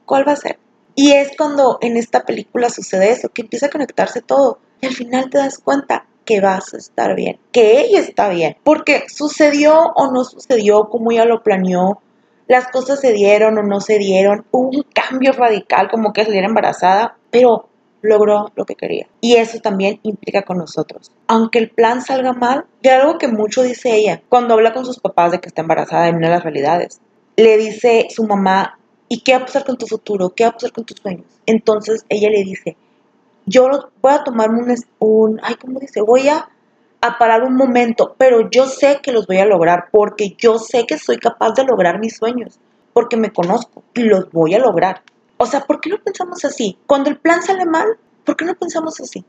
¿Cuál 0.05 0.27
va 0.27 0.33
a 0.33 0.35
ser? 0.35 0.59
Y 0.93 1.13
es 1.13 1.35
cuando 1.35 1.79
en 1.81 1.97
esta 1.97 2.25
película 2.25 2.69
sucede 2.69 3.09
eso, 3.09 3.29
que 3.29 3.41
empieza 3.41 3.65
a 3.65 3.71
conectarse 3.71 4.21
todo. 4.21 4.59
Y 4.81 4.85
al 4.85 4.93
final 4.93 5.31
te 5.31 5.39
das 5.39 5.57
cuenta, 5.57 6.05
que 6.25 6.41
vas 6.41 6.73
a 6.73 6.77
estar 6.77 7.15
bien, 7.15 7.37
que 7.51 7.81
ella 7.81 7.99
está 7.99 8.29
bien, 8.29 8.57
porque 8.63 9.03
sucedió 9.07 9.93
o 9.95 10.11
no 10.11 10.23
sucedió 10.23 10.89
como 10.89 11.11
ella 11.11 11.25
lo 11.25 11.43
planeó, 11.43 12.01
las 12.47 12.67
cosas 12.67 12.99
se 12.99 13.13
dieron 13.13 13.57
o 13.57 13.63
no 13.63 13.79
se 13.81 13.97
dieron, 13.97 14.45
hubo 14.51 14.69
un 14.69 14.85
cambio 14.93 15.31
radical 15.31 15.89
como 15.89 16.13
que 16.13 16.25
saliera 16.25 16.47
embarazada, 16.47 17.17
pero 17.31 17.69
logró 18.01 18.51
lo 18.55 18.65
que 18.65 18.75
quería. 18.75 19.07
Y 19.19 19.35
eso 19.35 19.59
también 19.59 19.99
implica 20.03 20.43
con 20.43 20.57
nosotros. 20.57 21.11
Aunque 21.27 21.59
el 21.59 21.69
plan 21.69 22.01
salga 22.01 22.33
mal, 22.33 22.65
de 22.81 22.91
algo 22.91 23.17
que 23.17 23.27
mucho 23.27 23.63
dice 23.63 23.95
ella 23.95 24.21
cuando 24.29 24.53
habla 24.53 24.73
con 24.73 24.85
sus 24.85 24.99
papás 24.99 25.31
de 25.31 25.39
que 25.39 25.47
está 25.47 25.61
embarazada 25.61 26.07
en 26.07 26.15
una 26.15 26.27
de 26.27 26.35
las 26.35 26.43
realidades. 26.43 27.01
Le 27.35 27.57
dice 27.57 28.07
su 28.09 28.25
mamá, 28.25 28.79
¿y 29.09 29.21
qué 29.21 29.33
va 29.33 29.39
a 29.39 29.45
pasar 29.45 29.65
con 29.65 29.77
tu 29.77 29.87
futuro? 29.87 30.29
¿Qué 30.29 30.43
va 30.43 30.51
a 30.51 30.53
pasar 30.53 30.71
con 30.71 30.85
tus 30.85 30.97
sueños? 30.97 31.25
Entonces 31.45 32.05
ella 32.09 32.29
le 32.29 32.43
dice, 32.43 32.77
yo 33.45 33.69
voy 34.01 34.13
a 34.13 34.23
tomarme 34.23 34.63
un, 34.63 34.75
un 34.99 35.39
ay, 35.43 35.55
¿cómo 35.55 35.79
dice? 35.79 36.01
Voy 36.01 36.27
a, 36.27 36.49
a 37.01 37.17
parar 37.17 37.43
un 37.43 37.55
momento, 37.55 38.15
pero 38.17 38.49
yo 38.49 38.67
sé 38.67 38.99
que 39.01 39.11
los 39.11 39.27
voy 39.27 39.37
a 39.37 39.45
lograr 39.45 39.89
porque 39.91 40.35
yo 40.37 40.57
sé 40.57 40.85
que 40.85 40.97
soy 40.97 41.17
capaz 41.17 41.53
de 41.53 41.63
lograr 41.63 41.99
mis 41.99 42.17
sueños, 42.17 42.59
porque 42.93 43.17
me 43.17 43.31
conozco 43.31 43.83
y 43.93 44.03
los 44.03 44.31
voy 44.31 44.55
a 44.55 44.59
lograr. 44.59 45.03
O 45.37 45.45
sea, 45.45 45.61
¿por 45.61 45.81
qué 45.81 45.89
no 45.89 45.97
pensamos 46.01 46.45
así? 46.45 46.77
Cuando 46.87 47.09
el 47.09 47.17
plan 47.17 47.43
sale 47.43 47.65
mal, 47.65 47.97
¿por 48.23 48.35
qué 48.35 48.45
no 48.45 48.55
pensamos 48.55 48.99
así? 49.01 49.25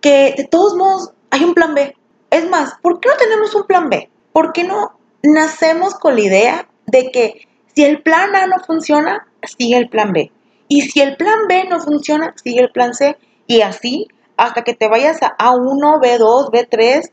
Que 0.00 0.34
de 0.36 0.44
todos 0.44 0.76
modos 0.76 1.12
hay 1.30 1.44
un 1.44 1.54
plan 1.54 1.74
B. 1.74 1.94
Es 2.30 2.48
más, 2.48 2.74
¿por 2.82 3.00
qué 3.00 3.08
no 3.08 3.16
tenemos 3.16 3.54
un 3.54 3.66
plan 3.66 3.88
B? 3.88 4.10
¿Por 4.32 4.52
qué 4.52 4.64
no 4.64 4.98
nacemos 5.22 5.94
con 5.94 6.14
la 6.14 6.20
idea 6.20 6.68
de 6.86 7.10
que 7.10 7.48
si 7.74 7.84
el 7.84 8.02
plan 8.02 8.34
A 8.34 8.46
no 8.46 8.58
funciona, 8.64 9.26
sigue 9.42 9.76
el 9.76 9.88
plan 9.88 10.12
B? 10.12 10.32
Y 10.68 10.82
si 10.82 11.00
el 11.00 11.16
plan 11.16 11.46
B 11.48 11.64
no 11.68 11.80
funciona, 11.80 12.34
sigue 12.42 12.60
el 12.60 12.70
plan 12.70 12.94
C. 12.94 13.16
Y 13.46 13.62
así 13.62 14.08
hasta 14.36 14.62
que 14.62 14.74
te 14.74 14.88
vayas 14.88 15.22
a 15.22 15.36
A1, 15.36 16.00
B2, 16.00 16.50
B3, 16.50 17.10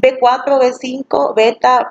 B4, 0.00 0.60
B5, 0.60 1.34
beta, 1.34 1.90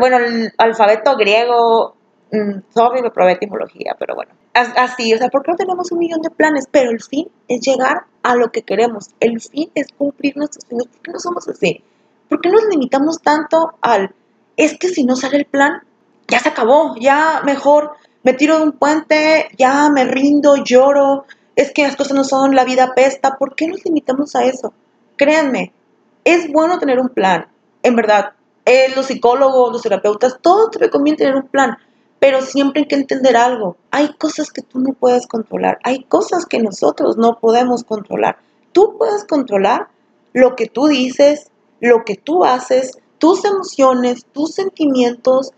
bueno, 0.00 0.16
el 0.18 0.52
alfabeto 0.56 1.16
griego, 1.16 1.94
mm, 2.32 2.72
sorry, 2.74 3.02
me 3.02 3.10
probé 3.10 3.32
etimología, 3.32 3.94
pero 3.98 4.14
bueno. 4.14 4.32
Así, 4.54 5.12
o 5.14 5.18
sea, 5.18 5.28
¿por 5.28 5.42
qué 5.42 5.52
no 5.52 5.56
tenemos 5.56 5.92
un 5.92 5.98
millón 5.98 6.20
de 6.20 6.30
planes? 6.30 6.66
Pero 6.70 6.90
el 6.90 7.02
fin 7.02 7.28
es 7.48 7.60
llegar 7.60 8.04
a 8.22 8.34
lo 8.36 8.50
que 8.50 8.62
queremos. 8.62 9.08
El 9.20 9.40
fin 9.40 9.70
es 9.74 9.86
cumplir 9.96 10.36
nuestros 10.36 10.64
sueños. 10.68 10.88
¿Por 10.88 11.02
qué 11.02 11.12
no 11.12 11.18
somos 11.18 11.48
así? 11.48 11.82
¿Por 12.28 12.40
qué 12.40 12.50
nos 12.50 12.64
limitamos 12.70 13.20
tanto 13.22 13.72
al, 13.80 14.14
es 14.56 14.78
que 14.78 14.88
si 14.88 15.04
no 15.04 15.16
sale 15.16 15.38
el 15.38 15.44
plan, 15.46 15.82
ya 16.28 16.38
se 16.38 16.48
acabó, 16.48 16.94
ya 16.98 17.42
mejor 17.44 17.92
me 18.22 18.34
tiro 18.34 18.58
de 18.58 18.64
un 18.64 18.72
puente, 18.72 19.48
ya 19.58 19.90
me 19.90 20.04
rindo, 20.04 20.56
lloro, 20.56 21.26
es 21.56 21.72
que 21.72 21.82
las 21.82 21.96
cosas 21.96 22.14
no 22.14 22.24
son, 22.24 22.54
la 22.54 22.64
vida 22.64 22.94
pesta. 22.94 23.36
¿Por 23.38 23.54
qué 23.54 23.68
nos 23.68 23.84
limitamos 23.84 24.34
a 24.34 24.44
eso? 24.44 24.72
Créanme, 25.16 25.72
es 26.24 26.50
bueno 26.50 26.78
tener 26.78 26.98
un 26.98 27.08
plan. 27.08 27.48
En 27.82 27.96
verdad, 27.96 28.32
eh, 28.64 28.92
los 28.94 29.06
psicólogos, 29.06 29.72
los 29.72 29.82
terapeutas, 29.82 30.38
todos 30.40 30.70
te 30.70 30.78
recomiendan 30.78 31.18
tener 31.18 31.36
un 31.36 31.48
plan. 31.48 31.76
Pero 32.18 32.40
siempre 32.42 32.82
hay 32.82 32.88
que 32.88 32.94
entender 32.94 33.36
algo. 33.36 33.76
Hay 33.90 34.14
cosas 34.14 34.50
que 34.50 34.62
tú 34.62 34.78
no 34.78 34.92
puedes 34.92 35.26
controlar. 35.26 35.78
Hay 35.82 36.04
cosas 36.04 36.46
que 36.46 36.60
nosotros 36.60 37.16
no 37.16 37.38
podemos 37.40 37.84
controlar. 37.84 38.38
Tú 38.72 38.96
puedes 38.96 39.24
controlar 39.24 39.88
lo 40.32 40.54
que 40.54 40.66
tú 40.66 40.86
dices, 40.86 41.50
lo 41.80 42.04
que 42.04 42.14
tú 42.14 42.44
haces, 42.44 42.98
tus 43.18 43.44
emociones, 43.44 44.24
tus 44.32 44.54
sentimientos, 44.54 45.52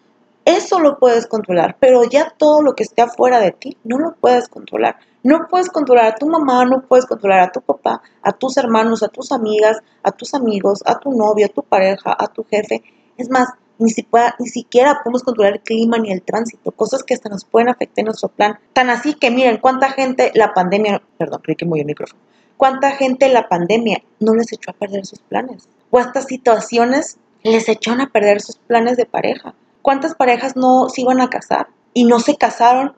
eso 0.45 0.81
lo 0.81 0.99
puedes 0.99 1.27
controlar, 1.27 1.77
pero 1.81 2.05
ya 2.05 2.31
todo 2.37 2.63
lo 2.63 2.75
que 2.75 2.83
esté 2.83 3.03
afuera 3.03 3.41
de 3.41 3.53
ti 3.53 3.79
no 3.85 3.99
lo 3.99 4.15
puedes 4.15 4.49
controlar. 4.49 4.99
No 5.25 5.49
puedes 5.51 5.69
controlar 5.69 6.07
a 6.07 6.15
tu 6.15 6.29
mamá, 6.29 6.65
no 6.65 6.83
puedes 6.83 7.07
controlar 7.07 7.41
a 7.41 7.51
tu 7.51 7.61
papá, 7.61 8.01
a 8.23 8.33
tus 8.33 8.57
hermanos, 8.57 9.03
a 9.03 9.09
tus 9.09 9.33
amigas, 9.33 9.79
a 10.05 10.13
tus 10.13 10.35
amigos, 10.35 10.83
a 10.87 11.01
tu 11.01 11.11
novio, 11.11 11.47
a 11.47 11.49
tu 11.49 11.63
pareja, 11.63 12.15
a 12.17 12.29
tu 12.29 12.45
jefe. 12.45 12.85
Es 13.17 13.29
más, 13.29 13.49
ni, 13.79 13.93
ni 14.39 14.47
siquiera 14.47 15.01
podemos 15.03 15.25
controlar 15.25 15.55
el 15.55 15.61
clima 15.61 15.99
ni 15.99 16.13
el 16.13 16.23
tránsito, 16.23 16.71
cosas 16.71 17.03
que 17.03 17.15
hasta 17.15 17.29
nos 17.29 17.45
pueden 17.45 17.69
afectar 17.69 18.03
en 18.03 18.07
nuestro 18.07 18.29
plan. 18.29 18.61
Tan 18.73 18.91
así 18.91 19.15
que 19.15 19.33
miren 19.33 19.59
cuánta 19.59 19.91
gente 19.91 20.31
la 20.35 20.55
pandemia, 20.55 21.03
perdón, 21.19 21.41
creí 21.43 21.57
que 21.57 21.67
muy 21.67 21.81
el 21.81 21.87
micrófono, 21.87 22.21
cuánta 22.57 22.93
gente 22.93 23.29
la 23.29 23.49
pandemia 23.49 24.03
no 24.21 24.35
les 24.35 24.53
echó 24.53 24.71
a 24.71 24.75
perder 24.75 25.05
sus 25.05 25.19
planes. 25.19 25.69
O 25.91 25.99
estas 25.99 26.27
situaciones 26.27 27.19
les 27.43 27.69
echaron 27.69 28.01
a 28.01 28.11
perder 28.11 28.41
sus 28.41 28.57
planes 28.57 28.97
de 28.97 29.07
pareja 29.07 29.55
¿Cuántas 29.85 30.15
parejas 30.15 30.57
no 30.57 30.89
se 30.89 31.03
iban 31.03 31.21
a 31.21 31.29
casar 31.29 31.67
y 31.93 32.05
no 32.05 32.19
se 32.19 32.39
casaron 32.39 32.97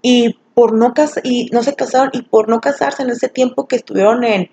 y 0.00 0.38
por 0.54 0.74
no 0.74 0.92
y 1.22 1.48
no 1.52 1.62
se 1.62 1.74
casaron 1.74 2.10
y 2.12 2.22
por 2.22 2.48
no 2.48 2.60
casarse 2.60 3.02
en 3.02 3.10
ese 3.10 3.28
tiempo 3.28 3.66
que 3.66 3.76
estuvieron 3.76 4.24
en 4.24 4.50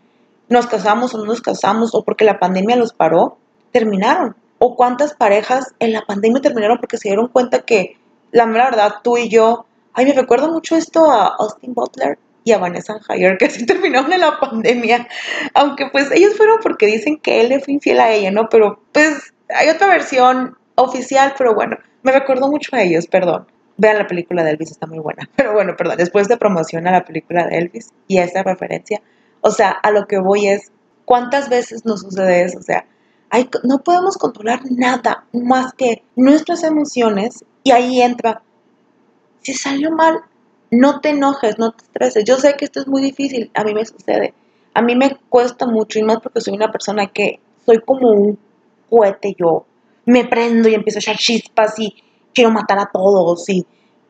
nos 0.50 0.68
casamos 0.68 1.14
o 1.14 1.18
no 1.18 1.26
nos 1.26 1.42
casamos 1.42 1.94
o 1.94 2.04
porque 2.04 2.26
la 2.26 2.40
pandemia 2.40 2.76
los 2.76 2.94
paró, 2.94 3.38
terminaron? 3.72 4.36
¿O 4.60 4.76
cuántas 4.76 5.14
parejas 5.14 5.74
en 5.80 5.94
la 5.94 6.04
pandemia 6.04 6.42
terminaron 6.42 6.78
porque 6.80 6.98
se 6.98 7.10
dieron 7.10 7.28
cuenta 7.28 7.62
que 7.62 7.98
la 8.32 8.46
verdad 8.46 8.96
tú 9.04 9.18
y 9.18 9.30
yo, 9.30 9.66
ay, 9.94 10.06
me 10.06 10.14
recuerdo 10.14 10.52
mucho 10.52 10.76
esto 10.76 11.12
a 11.12 11.36
Austin 11.40 11.74
Butler 11.74 12.18
y 12.44 12.54
a 12.54 12.58
Vanessa 12.58 13.00
Hire, 13.10 13.38
que 13.38 13.50
se 13.50 13.66
terminaron 13.68 14.12
en 14.14 14.22
la 14.22 14.40
pandemia, 14.40 15.08
aunque 15.54 15.88
pues 15.92 16.12
ellos 16.12 16.36
fueron 16.36 16.60
porque 16.64 16.86
dicen 16.86 17.18
que 17.18 17.42
él 17.42 17.50
le 17.50 17.60
fue 17.60 17.74
infiel 17.74 18.00
a 18.00 18.12
ella, 18.12 18.32
¿no? 18.32 18.48
Pero 18.50 18.80
pues 18.94 19.34
hay 19.50 19.70
otra 19.70 19.88
versión 19.88 20.58
oficial, 20.76 21.34
pero 21.38 21.54
bueno, 21.54 21.78
me 22.04 22.12
recuerdo 22.12 22.48
mucho 22.48 22.76
a 22.76 22.82
ellos, 22.82 23.08
perdón. 23.08 23.48
Vean 23.78 23.98
la 23.98 24.08
película 24.08 24.44
de 24.44 24.52
Elvis, 24.52 24.72
está 24.72 24.88
muy 24.88 25.00
buena. 25.00 25.30
Pero 25.36 25.54
bueno, 25.54 25.76
perdón, 25.78 25.98
después 25.98 26.28
de 26.28 26.38
promoción 26.38 26.88
a 26.88 26.92
la 26.92 27.06
película 27.06 27.46
de 27.46 27.58
Elvis 27.58 27.92
y 28.08 28.18
a 28.18 28.24
esa 28.24 28.44
referencia, 28.44 29.02
o 29.42 29.52
sea, 29.52 29.70
a 29.70 29.92
lo 29.92 30.08
que 30.08 30.20
voy 30.20 30.48
es, 30.48 30.72
¿cuántas 31.06 31.50
veces 31.50 31.86
nos 31.86 32.02
sucede 32.02 32.44
eso? 32.44 32.60
O 32.60 32.64
sea, 32.64 32.86
no 33.64 33.80
podemos 33.80 34.18
controlar 34.18 34.62
nada 34.70 35.26
más 35.34 35.74
que 35.74 36.04
nuestras 36.16 36.64
emociones 36.64 37.46
y 37.64 37.72
ahí 37.72 38.02
entra, 38.02 38.42
si 39.42 39.54
salió 39.54 39.92
mal, 39.92 40.22
no 40.72 41.00
te 41.02 41.10
enojes, 41.10 41.60
no 41.60 41.72
te 41.72 41.84
estreses. 41.84 42.24
Yo 42.26 42.38
sé 42.38 42.56
que 42.58 42.66
esto 42.66 42.80
es 42.80 42.88
muy 42.88 43.02
difícil, 43.02 43.52
a 43.54 43.64
mí 43.64 43.74
me 43.74 43.86
sucede. 43.86 44.34
A 44.74 44.82
mí 44.82 44.96
me 44.96 45.18
cuesta 45.30 45.66
mucho 45.66 46.00
y 46.00 46.04
más 46.04 46.20
porque 46.22 46.42
soy 46.42 46.54
una 46.54 46.72
persona 46.72 47.08
que 47.08 47.40
soy 47.66 47.80
como 47.86 48.12
un 48.12 48.40
cohete 48.90 49.36
yo 49.38 49.66
me 50.08 50.24
prendo 50.24 50.70
y 50.70 50.74
empiezo 50.74 51.00
a 51.00 51.02
echar 51.02 51.18
chispas 51.18 51.78
y 51.80 51.94
quiero 52.38 52.52
matar 52.52 52.78
a 52.78 52.92
todos 52.94 53.50
y 53.50 53.66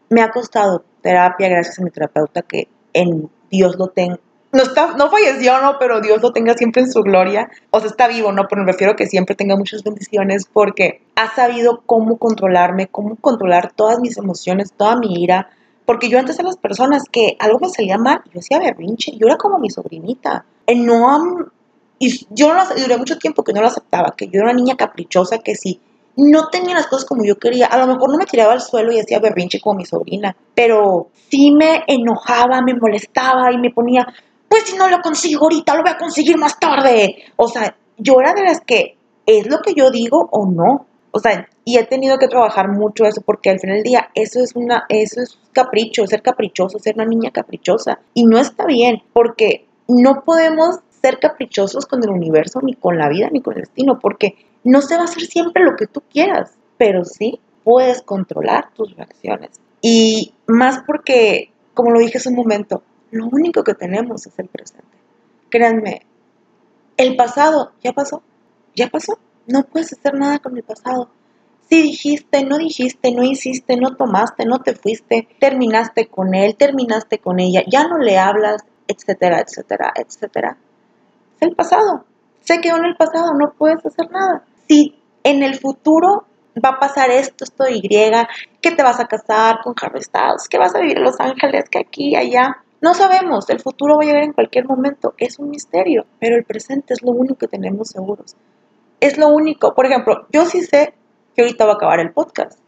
me 0.10 0.22
ha 0.22 0.32
costado 0.32 0.84
terapia 1.02 1.48
gracias 1.48 1.80
a 1.80 1.82
mi 1.82 1.92
terapeuta 1.92 2.42
que 2.42 2.68
en 2.92 3.30
Dios 3.50 3.78
lo 3.78 3.88
tenga. 3.88 4.20
No, 4.52 4.64
está, 4.64 4.98
no 4.98 5.10
falleció, 5.10 5.62
no, 5.62 5.78
pero 5.80 6.02
Dios 6.02 6.22
lo 6.22 6.34
tenga 6.34 6.54
siempre 6.56 6.82
en 6.82 6.92
su 6.92 7.04
gloria. 7.04 7.50
O 7.72 7.80
sea, 7.80 7.90
está 7.90 8.10
vivo, 8.10 8.34
¿no? 8.34 8.48
Pero 8.50 8.64
me 8.64 8.72
refiero 8.74 8.94
a 8.94 8.96
que 8.98 9.06
siempre 9.06 9.36
tenga 9.36 9.56
muchas 9.56 9.82
bendiciones 9.82 10.46
porque 10.52 11.02
ha 11.16 11.34
sabido 11.34 11.84
cómo 11.86 12.18
controlarme, 12.18 12.88
cómo 12.88 13.16
controlar 13.16 13.72
todas 13.74 14.00
mis 14.02 14.18
emociones, 14.18 14.74
toda 14.74 14.98
mi 14.98 15.24
ira. 15.24 15.50
Porque 15.86 16.10
yo 16.10 16.20
antes 16.20 16.38
a 16.42 16.44
las 16.44 16.58
personas 16.58 17.04
que 17.10 17.38
algo 17.40 17.60
me 17.60 17.70
salía 17.70 17.98
mal, 17.98 18.24
yo 18.34 18.42
hacía 18.42 18.60
berrinche, 18.60 19.14
yo 19.18 19.28
era 19.28 19.38
como 19.38 19.58
mi 19.58 19.70
sobrinita. 19.70 20.44
No, 20.76 21.50
y 21.98 22.28
yo 22.32 22.54
no, 22.54 22.64
duré 22.76 22.98
mucho 22.98 23.18
tiempo 23.18 23.46
que 23.46 23.54
no 23.54 23.62
lo 23.62 23.68
aceptaba, 23.68 24.16
que 24.18 24.28
yo 24.28 24.42
era 24.42 24.50
una 24.50 24.54
niña 24.54 24.76
caprichosa, 24.76 25.40
que 25.40 25.56
sí 25.56 25.80
no 26.18 26.48
tenía 26.50 26.76
las 26.76 26.88
cosas 26.88 27.06
como 27.06 27.24
yo 27.24 27.38
quería. 27.38 27.68
A 27.68 27.78
lo 27.78 27.88
mejor 27.88 28.12
no 28.12 28.18
me 28.18 28.26
tiraba 28.26 28.54
al 28.54 28.62
suelo 28.62 28.92
y 28.92 29.00
hacía 29.00 29.20
berrinche 29.20 29.62
como 29.62 29.78
mi 29.78 29.86
sobrina, 29.86 30.36
pero 30.54 31.10
sí 31.30 31.52
me 31.52 31.84
enojaba, 31.88 32.62
me 32.62 32.74
molestaba 32.74 33.52
y 33.54 33.58
me 33.58 33.70
ponía, 33.70 34.06
pues 34.50 34.64
si 34.64 34.76
no 34.76 34.90
lo 34.90 35.00
consigo 35.00 35.46
ahorita, 35.46 35.76
lo 35.76 35.84
voy 35.84 35.92
a 35.92 35.98
conseguir 35.98 36.38
más 36.38 36.60
tarde. 36.60 37.24
O 37.36 37.48
sea, 37.48 37.76
yo 37.98 38.20
era 38.20 38.34
de 38.34 38.44
las 38.44 38.62
que 38.62 38.98
es 39.26 39.48
lo 39.48 39.60
que 39.62 39.74
yo 39.76 39.92
digo 39.92 40.28
o 40.32 40.50
no. 40.50 40.88
O 41.12 41.20
sea, 41.20 41.48
y 41.64 41.78
he 41.78 41.84
tenido 41.84 42.18
que 42.18 42.28
trabajar 42.28 42.70
mucho 42.70 43.06
eso 43.06 43.22
porque 43.22 43.50
al 43.50 43.60
final 43.60 43.78
del 43.78 43.84
día 43.84 44.10
eso 44.14 44.40
es 44.40 44.56
una 44.56 44.86
eso 44.90 45.22
es 45.22 45.38
capricho, 45.52 46.06
ser 46.08 46.22
caprichoso, 46.22 46.80
ser 46.80 46.96
una 46.96 47.06
niña 47.06 47.32
caprichosa 47.32 48.00
y 48.14 48.26
no 48.26 48.38
está 48.40 48.66
bien 48.66 49.02
porque 49.14 49.66
no 49.88 50.24
podemos 50.26 50.80
ser 51.02 51.20
caprichosos 51.20 51.86
con 51.86 52.04
el 52.04 52.10
universo 52.10 52.60
ni 52.62 52.74
con 52.74 52.98
la 52.98 53.10
vida 53.10 53.30
ni 53.32 53.42
con 53.42 53.56
el 53.56 53.62
destino 53.62 54.00
porque 54.00 54.36
no 54.68 54.82
se 54.82 54.96
va 54.96 55.04
a 55.04 55.06
hacer 55.06 55.24
siempre 55.24 55.64
lo 55.64 55.78
que 55.78 55.88
tú 55.88 56.02
quieras, 56.12 56.52
pero 56.78 57.06
sí 57.06 57.40
puedes 57.64 58.02
controlar 58.02 58.74
tus 58.74 58.94
reacciones. 58.98 59.62
Y 59.82 60.34
más 60.46 60.84
porque, 60.86 61.54
como 61.74 61.92
lo 61.92 62.00
dije 62.00 62.18
hace 62.18 62.28
un 62.28 62.36
momento, 62.36 62.84
lo 63.12 63.28
único 63.28 63.64
que 63.64 63.76
tenemos 63.76 64.28
es 64.28 64.38
el 64.38 64.50
presente. 64.50 64.84
Créanme, 65.50 66.06
el 66.98 67.16
pasado 67.16 67.72
ya 67.82 67.94
pasó, 67.94 68.22
ya 68.76 68.90
pasó. 68.90 69.18
No 69.46 69.64
puedes 69.64 69.94
hacer 69.94 70.16
nada 70.16 70.40
con 70.40 70.58
el 70.58 70.64
pasado. 70.64 71.10
Si 71.70 71.82
dijiste, 71.82 72.44
no 72.44 72.58
dijiste, 72.58 73.14
no 73.14 73.24
hiciste, 73.24 73.78
no 73.78 73.96
tomaste, 73.96 74.46
no 74.46 74.60
te 74.60 74.76
fuiste, 74.76 75.30
terminaste 75.40 76.08
con 76.08 76.36
él, 76.36 76.58
terminaste 76.58 77.20
con 77.20 77.40
ella, 77.40 77.62
ya 77.66 77.88
no 77.88 78.00
le 78.00 78.18
hablas, 78.18 78.66
etcétera, 78.86 79.40
etcétera, 79.40 79.94
etcétera. 79.96 80.58
Es 81.38 81.48
el 81.48 81.56
pasado. 81.56 82.04
Se 82.42 82.60
quedó 82.60 82.76
en 82.78 82.86
el 82.86 82.98
pasado, 82.98 83.34
no 83.34 83.54
puedes 83.58 83.86
hacer 83.86 84.12
nada 84.12 84.44
si 84.68 84.96
en 85.24 85.44
el 85.44 85.56
futuro 85.56 86.26
va 86.64 86.70
a 86.70 86.80
pasar 86.80 87.12
esto, 87.12 87.44
esto 87.44 87.66
Y, 87.70 87.82
que 87.82 88.72
te 88.72 88.84
vas 88.84 89.00
a 89.00 89.08
casar 89.08 89.60
con 89.64 89.74
Harry 89.82 90.02
Styles, 90.02 90.48
que 90.50 90.58
vas 90.58 90.76
a 90.76 90.80
vivir 90.80 90.98
en 90.98 91.04
Los 91.04 91.20
Ángeles, 91.20 91.70
que 91.70 91.80
aquí 91.80 92.16
allá, 92.16 92.58
No 92.82 92.94
sabemos, 92.94 93.50
el 93.50 93.60
futuro 93.60 93.96
va 93.96 94.04
a 94.04 94.06
llegar 94.06 94.24
en 94.24 94.34
cualquier 94.34 94.66
momento, 94.68 95.14
es 95.18 95.40
un 95.40 95.50
misterio, 95.50 96.06
pero 96.20 96.36
el 96.36 96.44
presente 96.44 96.94
es 96.94 97.02
lo 97.02 97.12
único 97.12 97.36
que 97.36 97.48
tenemos 97.48 97.90
seguros. 97.90 98.36
Es 99.00 99.18
lo 99.18 99.30
único, 99.30 99.74
por 99.74 99.86
ejemplo, 99.86 100.28
yo 100.32 100.46
sí 100.46 100.62
sé 100.62 100.94
que 101.36 101.42
ahorita 101.42 101.66
va 101.66 101.74
a 101.74 101.76
acabar 101.76 102.00
el 102.00 102.12
podcast, 102.12 102.60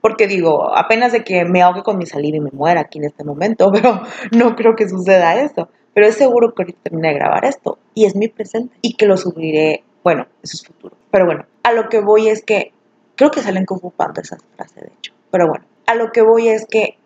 porque 0.00 0.26
digo, 0.26 0.76
apenas 0.76 1.12
de 1.12 1.24
que 1.24 1.44
me 1.44 1.62
ahogue 1.62 1.82
con 1.82 1.98
mi 1.98 2.06
saliva 2.06 2.36
y 2.36 2.40
me 2.40 2.50
muera 2.50 2.82
aquí 2.82 2.98
en 2.98 3.06
este 3.06 3.24
momento, 3.24 3.70
pero 3.72 4.02
no 4.32 4.54
creo 4.54 4.74
que 4.76 4.88
suceda 4.88 5.36
eso. 5.36 5.68
Pero 5.94 6.06
es 6.06 6.14
seguro 6.14 6.52
que 6.54 6.62
ahorita 6.62 6.78
termine 6.82 7.08
de 7.08 7.14
grabar 7.14 7.46
esto 7.46 7.78
y 7.94 8.04
es 8.04 8.14
mi 8.14 8.28
presente 8.28 8.76
y 8.82 8.94
que 8.96 9.06
lo 9.06 9.16
subiré, 9.16 9.82
bueno, 10.06 10.28
eso 10.40 10.56
es 10.56 10.64
futuro. 10.64 10.96
Pero 11.10 11.26
bueno, 11.26 11.46
a 11.64 11.72
lo 11.72 11.88
que 11.88 11.98
voy 11.98 12.28
es 12.28 12.44
que, 12.44 12.72
creo 13.16 13.32
que 13.32 13.42
salen 13.42 13.64
ocupando 13.68 14.20
esa 14.20 14.38
frase 14.54 14.82
de 14.82 14.92
hecho, 14.96 15.12
pero 15.32 15.48
bueno, 15.48 15.64
a 15.84 15.96
lo 15.96 16.12
que 16.12 16.22
voy 16.22 16.46
es 16.46 16.64
que 16.64 16.96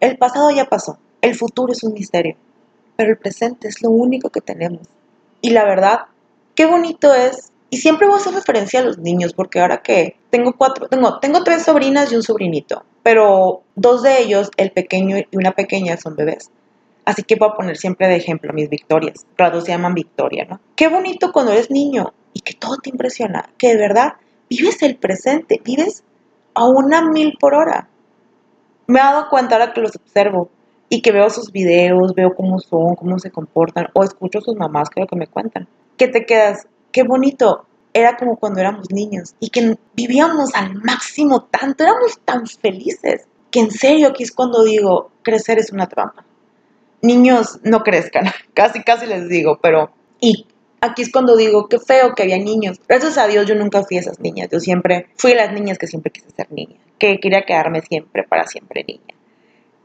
el 0.00 0.18
pasado 0.18 0.50
ya 0.50 0.66
pasó, 0.66 0.98
el 1.22 1.34
futuro 1.34 1.72
es 1.72 1.82
un 1.82 1.94
misterio, 1.94 2.36
pero 2.94 3.08
el 3.08 3.16
presente 3.16 3.68
es 3.68 3.80
lo 3.80 3.88
único 3.88 4.28
que 4.28 4.42
tenemos. 4.42 4.82
Y 5.40 5.52
la 5.52 5.64
verdad, 5.64 6.00
qué 6.54 6.66
bonito 6.66 7.14
es. 7.14 7.52
Y 7.70 7.78
siempre 7.78 8.06
voy 8.06 8.16
a 8.16 8.18
hacer 8.18 8.34
referencia 8.34 8.80
a 8.80 8.84
los 8.84 8.98
niños, 8.98 9.32
porque 9.32 9.58
ahora 9.58 9.80
que 9.80 10.18
tengo 10.28 10.52
cuatro, 10.52 10.88
tengo, 10.88 11.20
tengo 11.20 11.44
tres 11.44 11.62
sobrinas 11.62 12.12
y 12.12 12.16
un 12.16 12.22
sobrinito, 12.22 12.84
pero 13.02 13.62
dos 13.76 14.02
de 14.02 14.20
ellos, 14.20 14.50
el 14.58 14.72
pequeño 14.72 15.16
y 15.16 15.36
una 15.38 15.52
pequeña, 15.52 15.96
son 15.96 16.16
bebés. 16.16 16.50
Así 17.06 17.22
que 17.22 17.36
voy 17.36 17.48
a 17.48 17.56
poner 17.56 17.78
siempre 17.78 18.08
de 18.08 18.16
ejemplo 18.16 18.52
mis 18.52 18.68
victorias. 18.68 19.24
Las 19.38 19.64
se 19.64 19.72
llaman 19.72 19.94
Victoria, 19.94 20.44
¿no? 20.44 20.60
Qué 20.76 20.88
bonito 20.88 21.32
cuando 21.32 21.52
eres 21.52 21.70
niño 21.70 22.12
y 22.32 22.40
que 22.40 22.54
todo 22.54 22.76
te 22.76 22.90
impresiona, 22.90 23.48
que 23.58 23.68
de 23.68 23.76
verdad 23.76 24.14
vives 24.48 24.82
el 24.82 24.96
presente, 24.96 25.60
vives 25.64 26.04
a 26.54 26.66
una 26.66 27.02
mil 27.02 27.34
por 27.38 27.54
hora. 27.54 27.88
Me 28.86 28.98
he 28.98 29.02
dado 29.02 29.28
cuenta 29.30 29.56
ahora 29.56 29.72
que 29.72 29.80
los 29.80 29.96
observo 29.96 30.50
y 30.88 31.00
que 31.00 31.12
veo 31.12 31.30
sus 31.30 31.50
videos, 31.52 32.14
veo 32.14 32.34
cómo 32.36 32.58
son, 32.58 32.94
cómo 32.96 33.18
se 33.18 33.30
comportan, 33.30 33.86
o 33.94 34.04
escucho 34.04 34.38
a 34.38 34.42
sus 34.42 34.56
mamás 34.56 34.90
que 34.90 35.00
lo 35.00 35.06
que 35.06 35.16
me 35.16 35.26
cuentan, 35.26 35.66
que 35.96 36.08
te 36.08 36.26
quedas, 36.26 36.66
qué 36.90 37.02
bonito, 37.02 37.66
era 37.94 38.16
como 38.16 38.36
cuando 38.36 38.60
éramos 38.60 38.90
niños 38.90 39.34
y 39.40 39.50
que 39.50 39.76
vivíamos 39.94 40.54
al 40.54 40.74
máximo 40.74 41.44
tanto, 41.44 41.84
éramos 41.84 42.18
tan 42.24 42.46
felices, 42.46 43.26
que 43.50 43.60
en 43.60 43.70
serio 43.70 44.08
aquí 44.08 44.22
es 44.22 44.32
cuando 44.32 44.64
digo, 44.64 45.10
crecer 45.22 45.58
es 45.58 45.72
una 45.72 45.86
trampa. 45.86 46.24
Niños 47.02 47.58
no 47.64 47.80
crezcan, 47.80 48.24
casi 48.54 48.82
casi 48.82 49.06
les 49.06 49.28
digo, 49.28 49.58
pero 49.62 49.90
y 50.20 50.46
aquí 50.82 51.00
es 51.00 51.10
cuando 51.10 51.34
digo, 51.36 51.68
qué 51.68 51.78
feo 51.78 52.14
que 52.14 52.24
había 52.24 52.38
niños. 52.38 52.78
Gracias 52.86 53.16
a 53.16 53.26
Dios 53.26 53.46
yo 53.46 53.54
nunca 53.54 53.82
fui 53.84 53.96
esas 53.96 54.20
niñas, 54.20 54.48
yo 54.52 54.60
siempre 54.60 55.06
fui 55.16 55.32
las 55.32 55.50
niñas 55.52 55.78
que 55.78 55.86
siempre 55.86 56.12
quise 56.12 56.30
ser 56.30 56.52
niña, 56.52 56.76
que 56.98 57.18
quería 57.18 57.42
quedarme 57.42 57.80
siempre 57.80 58.24
para 58.24 58.46
siempre 58.46 58.84
niña 58.86 59.14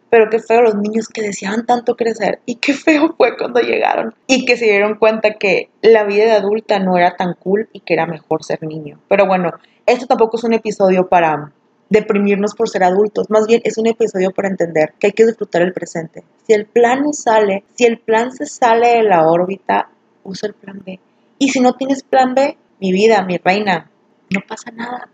pero 0.10 0.30
qué 0.30 0.40
feo 0.40 0.62
los 0.62 0.76
niños 0.76 1.08
que 1.08 1.22
deseaban 1.22 1.66
tanto 1.66 1.96
crecer 1.96 2.40
y 2.46 2.56
qué 2.56 2.74
feo 2.74 3.14
fue 3.18 3.38
cuando 3.38 3.60
llegaron 3.60 4.14
y 4.26 4.46
que 4.46 4.58
se 4.58 4.66
dieron 4.66 4.96
cuenta 4.96 5.34
que 5.34 5.70
la 5.82 6.06
vida 6.06 6.26
de 6.26 6.32
adulta 6.32 6.80
no 6.80 6.98
era 6.98 7.16
tan 7.16 7.34
cool 7.34 7.70
y 7.74 7.82
que 7.82 7.94
era 7.94 8.06
mejor 8.06 8.44
ser 8.44 8.64
niño. 8.64 9.00
Pero 9.10 9.26
bueno, 9.26 9.52
esto 9.86 10.08
tampoco 10.08 10.38
es 10.38 10.44
un 10.44 10.54
episodio 10.54 11.08
para 11.08 11.52
deprimirnos 11.90 12.54
por 12.54 12.68
ser 12.68 12.84
adultos, 12.84 13.30
más 13.30 13.48
bien 13.48 13.62
es 13.64 13.78
un 13.78 13.88
episodio 13.88 14.32
para 14.32 14.50
entender 14.50 14.94
que 15.00 15.08
hay 15.08 15.14
que 15.14 15.26
disfrutar 15.26 15.62
el 15.62 15.74
presente. 15.74 16.24
Si 16.46 16.54
el 16.54 16.66
plan 16.66 17.02
no 17.04 17.14
sale, 17.14 17.64
si 17.76 17.86
el 17.86 17.98
plan 17.98 18.34
se 18.34 18.46
sale 18.46 18.90
de 18.90 19.04
la 19.04 19.26
órbita, 19.26 19.90
usa 20.28 20.50
el 20.50 20.54
plan 20.54 20.82
B. 20.86 21.00
Y 21.40 21.50
si 21.50 21.60
no 21.60 21.74
tienes 21.74 22.04
plan 22.04 22.36
B, 22.36 22.58
mi 22.80 22.92
vida, 22.92 23.24
mi 23.24 23.38
reina, 23.38 23.90
no 24.30 24.42
pasa 24.48 24.72
nada. 24.72 25.10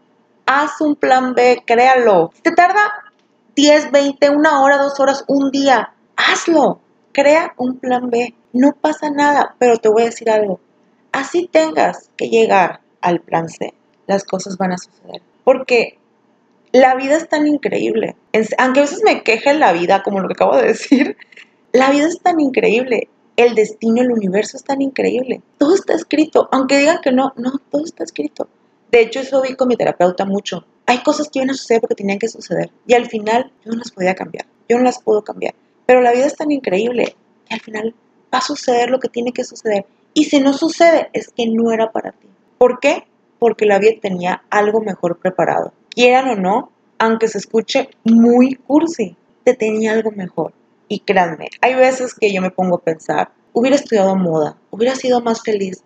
Haz 0.45 0.81
un 0.81 0.95
plan 0.95 1.33
B, 1.33 1.63
créalo. 1.65 2.31
Te 2.41 2.51
tarda 2.51 2.91
10, 3.55 3.91
20, 3.91 4.29
una 4.31 4.61
hora, 4.61 4.77
dos 4.77 4.99
horas, 4.99 5.23
un 5.27 5.51
día. 5.51 5.93
Hazlo. 6.17 6.79
Crea 7.13 7.53
un 7.57 7.77
plan 7.77 8.09
B. 8.09 8.33
No 8.51 8.73
pasa 8.73 9.09
nada, 9.09 9.55
pero 9.59 9.77
te 9.77 9.89
voy 9.89 10.03
a 10.03 10.05
decir 10.05 10.29
algo. 10.29 10.59
Así 11.11 11.47
tengas 11.51 12.09
que 12.17 12.29
llegar 12.29 12.81
al 13.01 13.19
plan 13.19 13.49
C, 13.49 13.73
las 14.07 14.23
cosas 14.23 14.57
van 14.57 14.71
a 14.71 14.77
suceder. 14.77 15.21
Porque 15.43 15.99
la 16.71 16.95
vida 16.95 17.17
es 17.17 17.29
tan 17.29 17.47
increíble. 17.47 18.15
Aunque 18.57 18.79
a 18.79 18.83
veces 18.83 19.01
me 19.03 19.23
queje 19.23 19.51
en 19.51 19.59
la 19.59 19.73
vida, 19.73 20.01
como 20.01 20.19
lo 20.19 20.27
que 20.27 20.33
acabo 20.33 20.57
de 20.57 20.67
decir, 20.67 21.17
la 21.71 21.91
vida 21.91 22.07
es 22.07 22.19
tan 22.19 22.39
increíble. 22.39 23.09
El 23.35 23.55
destino, 23.55 24.01
el 24.01 24.11
universo 24.11 24.57
es 24.57 24.63
tan 24.63 24.81
increíble. 24.81 25.41
Todo 25.57 25.75
está 25.75 25.93
escrito. 25.93 26.49
Aunque 26.51 26.77
digan 26.77 26.99
que 27.01 27.11
no, 27.11 27.33
no, 27.35 27.53
todo 27.71 27.83
está 27.83 28.03
escrito. 28.03 28.47
De 28.91 29.01
hecho, 29.01 29.21
eso 29.21 29.41
vi 29.41 29.55
con 29.55 29.67
mi 29.67 29.75
terapeuta 29.75 30.25
mucho 30.25 30.65
hay 30.85 30.99
cosas 30.99 31.29
que 31.29 31.39
iban 31.39 31.49
a 31.49 31.53
suceder 31.53 31.81
porque 31.81 31.95
tenían 31.95 32.19
que 32.19 32.27
suceder. 32.27 32.71
Y 32.87 32.93
al 32.93 33.07
final 33.07 33.51
yo 33.65 33.71
no 33.71 33.77
las 33.77 33.91
podía 33.91 34.15
cambiar. 34.15 34.45
Yo 34.67 34.77
no 34.77 34.83
las 34.83 35.01
puedo 35.01 35.23
cambiar. 35.23 35.55
Pero 35.85 36.01
la 36.01 36.11
vida 36.11 36.25
es 36.25 36.35
tan 36.35 36.51
increíble 36.51 37.15
que 37.47 37.53
al 37.53 37.61
final 37.61 37.95
va 38.33 38.39
a 38.39 38.41
suceder 38.41 38.89
lo 38.89 38.99
que 38.99 39.09
tiene 39.09 39.31
que 39.31 39.43
suceder. 39.43 39.85
Y 40.13 40.25
si 40.25 40.39
no 40.39 40.53
sucede, 40.53 41.09
es 41.13 41.29
que 41.29 41.47
no 41.47 41.71
era 41.71 41.91
para 41.91 42.11
ti. 42.11 42.27
¿Por 42.57 42.79
qué? 42.79 43.05
Porque 43.39 43.65
la 43.65 43.79
vida 43.79 43.93
tenía 44.01 44.43
algo 44.49 44.81
mejor 44.81 45.17
preparado. 45.17 45.73
Quieran 45.89 46.29
o 46.29 46.35
no, 46.35 46.71
aunque 46.99 47.27
se 47.27 47.37
escuche 47.37 47.89
muy 48.03 48.55
cursi, 48.55 49.15
te 49.43 49.53
tenía 49.53 49.93
algo 49.93 50.11
mejor. 50.11 50.53
Y 50.87 50.99
créanme, 50.99 51.49
hay 51.61 51.75
veces 51.75 52.13
que 52.13 52.33
yo 52.33 52.41
me 52.41 52.51
pongo 52.51 52.77
a 52.77 52.81
pensar, 52.81 53.31
hubiera 53.53 53.75
estudiado 53.75 54.15
moda, 54.15 54.57
hubiera 54.69 54.95
sido 54.95 55.21
más 55.21 55.41
feliz. 55.41 55.83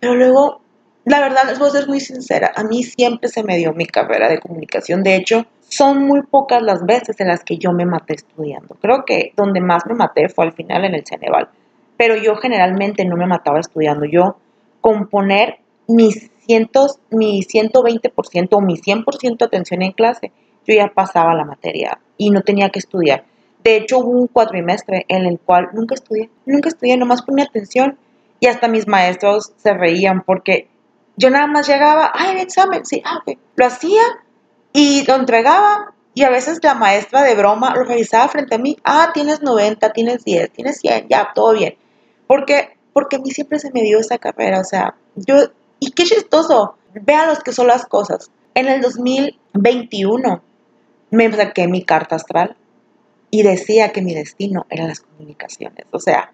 Pero 0.00 0.14
luego 0.14 0.62
la 1.04 1.20
verdad, 1.20 1.42
les 1.48 1.58
voy 1.58 1.68
a 1.68 1.72
ser 1.72 1.88
muy 1.88 1.98
sincera, 1.98 2.52
a 2.54 2.62
mí 2.62 2.84
siempre 2.84 3.28
se 3.28 3.42
me 3.42 3.56
dio 3.56 3.72
mi 3.72 3.86
carrera 3.86 4.28
de 4.28 4.38
comunicación. 4.38 5.02
De 5.02 5.16
hecho, 5.16 5.46
son 5.60 6.06
muy 6.06 6.22
pocas 6.22 6.62
las 6.62 6.84
veces 6.84 7.18
en 7.18 7.26
las 7.26 7.42
que 7.42 7.58
yo 7.58 7.72
me 7.72 7.84
maté 7.84 8.14
estudiando. 8.14 8.76
Creo 8.80 9.04
que 9.04 9.32
donde 9.36 9.60
más 9.60 9.84
me 9.86 9.94
maté 9.94 10.28
fue 10.28 10.44
al 10.44 10.52
final 10.52 10.84
en 10.84 10.94
el 10.94 11.04
Ceneval. 11.04 11.48
Pero 11.96 12.14
yo 12.16 12.36
generalmente 12.36 13.04
no 13.04 13.16
me 13.16 13.26
mataba 13.26 13.58
estudiando. 13.58 14.04
Yo 14.04 14.36
componer 14.80 15.58
mis 15.88 16.30
cientos, 16.46 17.00
mi 17.10 17.42
120% 17.42 18.48
o 18.52 18.60
mi 18.60 18.76
100% 18.76 19.38
de 19.38 19.44
atención 19.44 19.82
en 19.82 19.92
clase, 19.92 20.30
yo 20.66 20.74
ya 20.74 20.86
pasaba 20.94 21.34
la 21.34 21.44
materia 21.44 21.98
y 22.16 22.30
no 22.30 22.42
tenía 22.42 22.70
que 22.70 22.78
estudiar. 22.78 23.24
De 23.62 23.76
hecho, 23.76 23.98
hubo 23.98 24.10
un 24.10 24.26
cuatrimestre 24.26 25.04
en 25.08 25.24
el 25.24 25.38
cual 25.38 25.70
nunca 25.72 25.94
estudié, 25.94 26.30
nunca 26.46 26.68
estudié, 26.68 26.96
nomás 26.96 27.22
ponía 27.22 27.44
atención 27.44 27.98
y 28.40 28.46
hasta 28.46 28.68
mis 28.68 28.88
maestros 28.88 29.52
se 29.56 29.72
reían 29.72 30.22
porque 30.22 30.68
yo 31.16 31.30
nada 31.30 31.46
más 31.46 31.68
llegaba, 31.68 32.10
ay, 32.14 32.36
el 32.36 32.38
examen, 32.38 32.84
sí, 32.84 33.02
ah, 33.04 33.20
ok. 33.24 33.38
Lo 33.54 33.66
hacía 33.66 34.02
y 34.72 35.04
lo 35.06 35.14
entregaba 35.14 35.94
y 36.14 36.24
a 36.24 36.30
veces 36.30 36.58
la 36.62 36.74
maestra 36.74 37.22
de 37.22 37.34
broma 37.34 37.74
lo 37.74 37.84
revisaba 37.84 38.28
frente 38.28 38.56
a 38.56 38.58
mí, 38.58 38.76
ah, 38.84 39.10
tienes 39.14 39.42
90, 39.42 39.92
tienes 39.92 40.24
10, 40.24 40.50
tienes 40.50 40.78
100, 40.78 41.08
ya, 41.08 41.30
todo 41.34 41.52
bien. 41.52 41.76
Porque, 42.26 42.76
porque 42.92 43.16
a 43.16 43.18
mí 43.20 43.30
siempre 43.30 43.58
se 43.58 43.70
me 43.72 43.82
dio 43.82 44.00
esa 44.00 44.18
carrera, 44.18 44.60
o 44.60 44.64
sea, 44.64 44.96
yo, 45.14 45.36
y 45.78 45.92
qué 45.92 46.04
chistoso, 46.04 46.76
vean 46.94 47.28
los 47.28 47.40
que 47.40 47.52
son 47.52 47.66
las 47.66 47.86
cosas. 47.86 48.30
En 48.54 48.68
el 48.68 48.80
2021 48.80 50.42
me 51.10 51.32
saqué 51.32 51.68
mi 51.68 51.84
carta 51.84 52.16
astral 52.16 52.56
y 53.34 53.42
decía 53.42 53.92
que 53.92 54.02
mi 54.02 54.14
destino 54.14 54.66
eran 54.68 54.88
las 54.88 55.00
comunicaciones, 55.00 55.86
o 55.90 55.98
sea, 55.98 56.32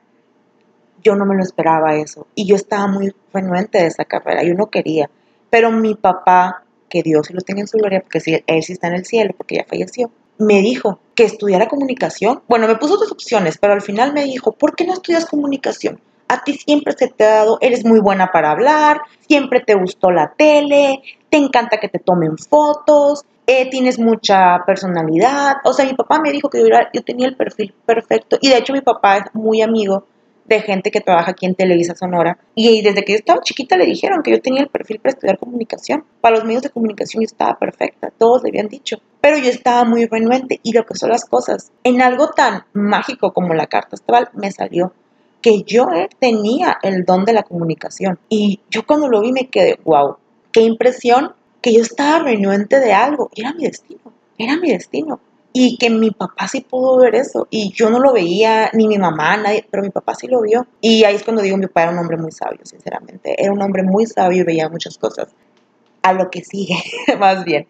yo 1.01 1.15
no 1.15 1.25
me 1.25 1.37
lo 1.37 1.45
esperaba 1.45 1.95
eso. 1.95 2.27
Y 2.35 2.45
yo 2.45 2.57
estaba 2.57 2.89
muy 2.89 3.15
renuente 3.33 3.79
de 3.79 3.87
esa 3.87 4.05
carrera, 4.05 4.43
yo 4.43 4.55
no 4.55 4.67
quería. 4.67 5.09
Pero 5.49 5.71
mi 5.71 5.95
papá, 5.95 6.65
que 6.89 7.05
Dios 7.05 7.31
lo 7.31 7.41
tenga 7.41 7.61
en 7.61 7.69
su 7.69 7.79
gloria, 7.79 8.01
porque 8.01 8.43
él 8.45 8.63
sí 8.65 8.73
está 8.73 8.89
en 8.89 8.95
el 8.95 9.07
cielo, 9.07 9.33
porque 9.37 9.55
ya 9.55 9.65
falleció, 9.65 10.11
me 10.39 10.61
dijo 10.61 10.99
que 11.15 11.25
estudiara 11.25 11.69
comunicación. 11.69 12.43
Bueno, 12.49 12.67
me 12.67 12.75
puso 12.75 12.97
dos 12.97 13.13
opciones, 13.13 13.59
pero 13.59 13.75
al 13.75 13.81
final 13.81 14.13
me 14.13 14.25
dijo, 14.25 14.51
¿por 14.51 14.75
qué 14.75 14.85
no 14.85 14.95
estudias 14.95 15.27
comunicación? 15.27 16.01
A 16.27 16.43
ti 16.43 16.55
siempre 16.55 16.95
se 16.99 17.07
te 17.07 17.25
ha 17.25 17.37
dado, 17.37 17.59
eres 17.61 17.85
muy 17.85 18.01
buena 18.01 18.33
para 18.33 18.51
hablar, 18.51 19.01
siempre 19.27 19.61
te 19.61 19.75
gustó 19.75 20.11
la 20.11 20.35
tele, 20.37 21.01
te 21.31 21.39
encanta 21.39 21.79
que 21.79 21.89
te 21.89 22.01
tomen 22.01 22.37
fotos, 22.37 23.25
eh, 23.51 23.71
tienes 23.71 23.99
mucha 23.99 24.63
personalidad. 24.67 25.57
O 25.65 25.73
sea, 25.73 25.87
mi 25.87 25.95
papá 25.95 26.21
me 26.23 26.31
dijo 26.31 26.51
que 26.51 26.61
yo, 26.61 27.03
tenía 27.03 27.27
el 27.27 27.35
perfil 27.35 27.75
perfecto. 27.87 28.37
Y 28.43 28.51
de 28.51 28.59
hecho 28.59 28.75
mi 28.75 28.83
papá 28.83 29.17
es 29.17 29.25
muy 29.33 29.63
amigo 29.63 30.05
de 30.45 30.61
gente 30.61 30.91
que 30.91 31.01
trabaja 31.01 31.31
aquí 31.31 31.47
en 31.47 31.55
Televisa 31.55 31.95
Sonora. 31.95 32.37
Y 32.55 32.83
desde 32.83 33.05
que 33.05 33.13
yo 33.13 33.19
estaba 33.19 33.41
chiquita 33.41 33.79
le 33.79 33.87
dijeron 33.87 34.23
que 34.23 34.33
yo 34.33 34.43
tenía 34.43 34.61
el 34.61 34.69
perfil 34.69 35.01
para 35.01 35.15
estudiar 35.15 35.39
comunicación. 35.39 36.05
Para 36.21 36.37
los 36.37 36.45
medios 36.45 36.63
de 36.63 36.69
comunicación 36.69 37.23
yo 37.23 37.27
estaba 37.27 37.59
perfecta, 37.59 38.13
todos 38.19 38.43
le 38.43 38.51
habían 38.51 38.69
dicho. 38.69 38.99
Pero 39.23 39.39
yo 39.39 39.49
estaba 39.49 39.85
muy 39.85 40.05
renuente 40.05 40.61
y 40.63 40.73
lo 40.73 40.85
que 40.85 40.95
son 40.95 41.09
las 41.09 41.25
cosas, 41.25 41.73
en 41.85 42.03
algo 42.03 42.29
tan 42.29 42.65
mágico 42.75 43.33
como 43.33 43.55
la 43.55 43.67
carta 43.67 43.97
astral, 43.97 44.29
me 44.35 44.53
salió 44.53 44.93
que 45.41 45.63
yo 45.63 45.87
tenía 46.19 46.77
el 46.83 47.07
don 47.07 47.25
de 47.25 47.33
la 47.33 47.45
comunicación. 47.45 48.19
Y 48.29 48.61
yo 48.69 48.85
cuando 48.87 49.09
lo 49.09 49.23
vi 49.23 49.33
me 49.33 49.49
quedé, 49.49 49.79
wow, 49.85 50.17
qué 50.53 50.61
impresión 50.61 51.33
que 51.61 51.73
yo 51.73 51.83
estaba 51.83 52.21
renuente 52.21 52.81
de 52.81 52.93
algo. 52.93 53.31
Era 53.35 53.53
mi 53.53 53.65
destino, 53.65 54.13
era 54.37 54.57
mi 54.57 54.71
destino. 54.71 55.21
Y 55.53 55.77
que 55.79 55.91
mi 55.91 56.11
papá 56.11 56.47
sí 56.47 56.61
pudo 56.61 56.99
ver 56.99 57.15
eso. 57.15 57.49
Y 57.51 57.73
yo 57.73 57.91
no 57.91 57.99
lo 57.99 58.13
veía, 58.13 58.71
ni 58.75 58.87
mi 58.87 58.99
mamá, 58.99 59.37
nadie, 59.37 59.67
pero 59.71 59.83
mi 59.83 59.91
papá 59.91 60.15
sí 60.15 60.29
lo 60.29 60.43
vio. 60.43 60.67
Y 60.81 61.05
ahí 61.05 61.17
es 61.17 61.25
cuando 61.25 61.43
digo, 61.43 61.57
mi 61.57 61.67
papá 61.67 61.85
era 61.85 61.93
un 61.93 61.99
hombre 61.99 62.17
muy 62.17 62.31
sabio, 62.31 62.61
sinceramente. 62.65 63.43
Era 63.43 63.53
un 63.53 63.61
hombre 63.63 63.83
muy 63.83 64.07
sabio 64.07 64.43
y 64.43 64.45
veía 64.45 64.69
muchas 64.69 64.99
cosas. 64.99 65.29
A 66.03 66.13
lo 66.13 66.31
que 66.31 66.45
sigue, 66.45 66.77
más 67.19 67.45
bien. 67.45 67.67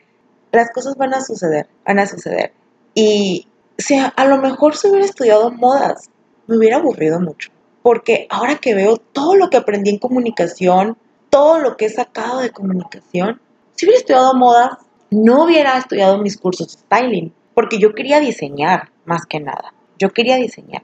Las 0.53 0.71
cosas 0.71 0.97
van 0.97 1.15
a 1.15 1.21
suceder, 1.21 1.67
van 1.87 1.99
a 1.99 2.07
suceder. 2.07 2.53
Y, 2.95 3.47
o 3.79 3.83
sea, 3.83 4.07
a 4.07 4.25
lo 4.27 4.39
mejor 4.39 4.77
si 4.77 4.89
hubiera 4.89 5.07
estudiado 5.07 5.51
modas, 5.51 6.11
me 6.47 6.57
hubiera 6.57 6.77
aburrido 6.79 7.21
mucho. 7.21 7.51
Porque 7.83 8.27
ahora 8.29 8.57
que 8.57 8.75
veo 8.75 8.97
todo 8.97 9.37
lo 9.37 9.51
que 9.51 9.57
aprendí 9.57 9.91
en 9.91 9.99
comunicación, 9.99 10.99
todo 11.31 11.59
lo 11.59 11.77
que 11.77 11.87
he 11.87 11.91
sacado 11.91 12.41
de 12.41 12.51
comunicación, 12.51 13.41
si 13.79 13.87
hubiera 13.87 14.01
estudiado 14.01 14.35
moda, 14.35 14.81
no 15.13 15.45
hubiera 15.45 15.79
estudiado 15.79 16.19
mis 16.19 16.37
cursos 16.37 16.67
de 16.67 16.81
styling, 16.81 17.33
porque 17.55 17.79
yo 17.79 17.95
quería 17.95 18.19
diseñar 18.19 18.91
más 19.05 19.25
que 19.25 19.39
nada. 19.39 19.73
Yo 20.01 20.11
quería 20.11 20.35
diseñar. 20.35 20.83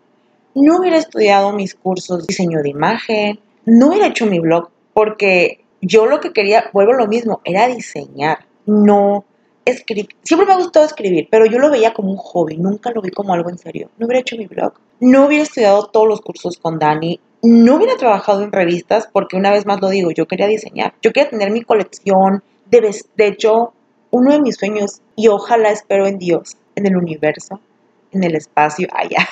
No 0.54 0.78
hubiera 0.78 0.98
estudiado 0.98 1.52
mis 1.52 1.74
cursos 1.74 2.20
de 2.20 2.26
diseño 2.28 2.62
de 2.62 2.68
imagen, 2.68 3.40
no 3.64 3.88
hubiera 3.88 4.06
hecho 4.06 4.26
mi 4.26 4.38
blog, 4.38 4.68
porque 4.92 5.64
yo 5.80 6.06
lo 6.06 6.20
que 6.20 6.32
quería, 6.32 6.70
vuelvo 6.72 6.92
a 6.92 6.98
lo 6.98 7.08
mismo, 7.08 7.40
era 7.42 7.66
diseñar, 7.66 8.46
no 8.64 9.24
escribir. 9.64 10.10
Siempre 10.22 10.46
me 10.46 10.52
ha 10.52 10.58
gustado 10.58 10.86
escribir, 10.86 11.26
pero 11.28 11.46
yo 11.46 11.58
lo 11.58 11.70
veía 11.70 11.92
como 11.92 12.12
un 12.12 12.16
hobby, 12.16 12.58
nunca 12.58 12.92
lo 12.92 13.02
vi 13.02 13.10
como 13.10 13.34
algo 13.34 13.50
en 13.50 13.58
serio. 13.58 13.90
No 13.98 14.06
hubiera 14.06 14.20
hecho 14.20 14.36
mi 14.36 14.46
blog, 14.46 14.74
no 15.00 15.26
hubiera 15.26 15.42
estudiado 15.42 15.86
todos 15.86 16.06
los 16.06 16.20
cursos 16.20 16.58
con 16.58 16.78
Dani, 16.78 17.18
no 17.42 17.74
hubiera 17.74 17.96
trabajado 17.96 18.42
en 18.44 18.52
revistas, 18.52 19.08
porque 19.12 19.36
una 19.36 19.50
vez 19.50 19.66
más 19.66 19.80
lo 19.80 19.88
digo, 19.88 20.12
yo 20.12 20.26
quería 20.26 20.46
diseñar, 20.46 20.94
yo 21.02 21.12
quería 21.12 21.30
tener 21.30 21.50
mi 21.50 21.62
colección 21.62 22.44
de, 22.80 22.94
de 23.16 23.26
hecho, 23.26 23.72
uno 24.10 24.32
de 24.32 24.40
mis 24.40 24.56
sueños, 24.56 25.00
y 25.16 25.28
ojalá 25.28 25.70
espero 25.70 26.06
en 26.06 26.18
Dios, 26.18 26.56
en 26.76 26.86
el 26.86 26.96
universo, 26.96 27.60
en 28.12 28.24
el 28.24 28.36
espacio, 28.36 28.88
allá. 28.94 29.28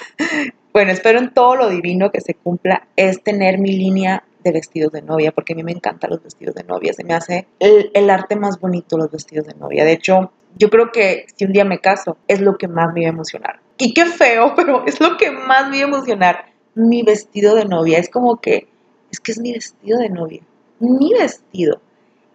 bueno, 0.72 0.92
espero 0.92 1.18
en 1.18 1.32
todo 1.32 1.56
lo 1.56 1.70
divino 1.70 2.10
que 2.10 2.20
se 2.20 2.34
cumpla, 2.34 2.88
es 2.96 3.22
tener 3.22 3.58
mi 3.58 3.72
línea 3.72 4.24
de 4.42 4.52
vestidos 4.52 4.92
de 4.92 5.02
novia, 5.02 5.32
porque 5.32 5.52
a 5.52 5.56
mí 5.56 5.62
me 5.62 5.72
encantan 5.72 6.10
los 6.10 6.22
vestidos 6.22 6.54
de 6.54 6.64
novia, 6.64 6.92
se 6.92 7.04
me 7.04 7.14
hace 7.14 7.46
el, 7.58 8.10
arte 8.10 8.36
más 8.36 8.58
bonito 8.58 8.98
los 8.98 9.10
vestidos 9.10 9.46
de 9.46 9.54
novia. 9.54 9.84
De 9.84 9.92
hecho, 9.92 10.32
yo 10.56 10.68
creo 10.68 10.90
que 10.92 11.26
si 11.34 11.44
un 11.44 11.52
día 11.52 11.64
me 11.64 11.78
caso, 11.78 12.16
es 12.28 12.40
lo 12.40 12.58
que 12.58 12.68
más 12.68 12.92
me 12.92 13.02
iba 13.02 13.10
a 13.10 13.14
emocionar. 13.14 13.60
Y 13.78 13.94
qué 13.94 14.06
feo, 14.06 14.54
pero 14.56 14.84
es 14.86 15.00
lo 15.00 15.16
que 15.16 15.30
más 15.30 15.68
me 15.70 15.78
iba 15.78 15.86
a 15.86 15.90
emocionar. 15.90 16.46
Mi 16.74 17.02
vestido 17.02 17.54
de 17.54 17.66
novia, 17.66 17.98
es 17.98 18.08
como 18.08 18.40
que, 18.40 18.68
es 19.10 19.20
que 19.20 19.32
es 19.32 19.38
mi 19.38 19.52
vestido 19.52 19.98
de 19.98 20.08
novia, 20.08 20.42
mi 20.80 21.12
vestido. 21.12 21.80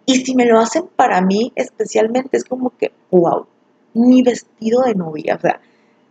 Y 0.10 0.24
si 0.24 0.36
me 0.36 0.46
lo 0.46 0.58
hacen 0.58 0.88
para 0.96 1.20
mí, 1.20 1.52
especialmente, 1.56 2.38
es 2.38 2.46
como 2.46 2.72
que, 2.78 2.94
wow, 3.12 3.46
mi 3.94 4.22
vestido 4.22 4.84
de 4.84 4.96
novia. 4.96 5.36
O 5.36 5.42
sea, 5.42 5.60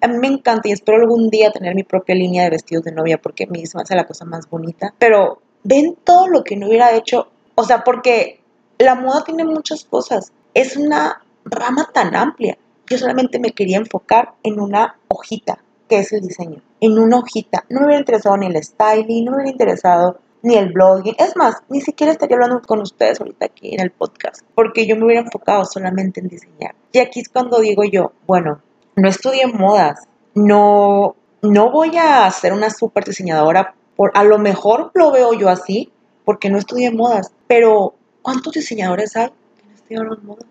a 0.02 0.06
mí 0.06 0.18
me 0.18 0.26
encanta 0.26 0.68
y 0.68 0.72
espero 0.72 0.98
algún 0.98 1.30
día 1.30 1.50
tener 1.50 1.74
mi 1.74 1.82
propia 1.82 2.14
línea 2.14 2.44
de 2.44 2.50
vestidos 2.50 2.84
de 2.84 2.92
novia 2.92 3.16
porque 3.16 3.46
mí 3.46 3.64
se 3.64 3.78
me 3.78 3.82
hace 3.82 3.96
la 3.96 4.06
cosa 4.06 4.26
más 4.26 4.50
bonita. 4.50 4.92
Pero 4.98 5.40
ven 5.64 5.96
todo 6.04 6.28
lo 6.28 6.44
que 6.44 6.56
no 6.56 6.68
hubiera 6.68 6.94
hecho. 6.94 7.28
O 7.54 7.64
sea, 7.64 7.84
porque 7.84 8.40
la 8.78 8.96
moda 8.96 9.24
tiene 9.24 9.44
muchas 9.44 9.86
cosas. 9.86 10.30
Es 10.52 10.76
una 10.76 11.22
rama 11.46 11.88
tan 11.94 12.14
amplia. 12.14 12.58
Yo 12.90 12.98
solamente 12.98 13.38
me 13.38 13.52
quería 13.52 13.78
enfocar 13.78 14.34
en 14.42 14.60
una 14.60 14.98
hojita, 15.08 15.58
que 15.88 16.00
es 16.00 16.12
el 16.12 16.20
diseño. 16.20 16.60
En 16.80 16.98
una 16.98 17.20
hojita. 17.20 17.64
No 17.70 17.80
me 17.80 17.86
hubiera 17.86 18.00
interesado 18.00 18.36
ni 18.36 18.46
el 18.46 18.62
styling, 18.62 19.24
no 19.24 19.30
me 19.30 19.36
hubiera 19.38 19.52
interesado 19.52 20.18
ni 20.42 20.56
el 20.56 20.72
blogging. 20.72 21.14
Es 21.18 21.36
más, 21.36 21.62
ni 21.68 21.80
siquiera 21.80 22.12
estaría 22.12 22.36
hablando 22.36 22.60
con 22.62 22.80
ustedes 22.80 23.20
ahorita 23.20 23.46
aquí 23.46 23.74
en 23.74 23.80
el 23.80 23.90
podcast, 23.90 24.42
porque 24.54 24.86
yo 24.86 24.96
me 24.96 25.04
hubiera 25.04 25.22
enfocado 25.22 25.64
solamente 25.64 26.20
en 26.20 26.28
diseñar. 26.28 26.74
Y 26.92 26.98
aquí 26.98 27.20
es 27.20 27.28
cuando 27.28 27.58
digo 27.60 27.84
yo, 27.84 28.12
bueno, 28.26 28.60
no 28.96 29.08
estudié 29.08 29.46
modas, 29.46 30.08
no, 30.34 31.16
no 31.42 31.70
voy 31.70 31.96
a 31.96 32.30
ser 32.30 32.52
una 32.52 32.70
super 32.70 33.04
diseñadora 33.04 33.74
por, 33.96 34.12
a 34.14 34.24
lo 34.24 34.38
mejor 34.38 34.90
lo 34.94 35.10
veo 35.10 35.32
yo 35.34 35.48
así, 35.48 35.92
porque 36.24 36.50
no 36.50 36.58
estudié 36.58 36.90
modas, 36.90 37.32
pero 37.46 37.94
¿cuántos 38.22 38.52
diseñadores 38.52 39.16
hay 39.16 39.28
que 39.28 39.66
no 39.66 39.74
estudiaron 39.74 40.26
modas? 40.26 40.46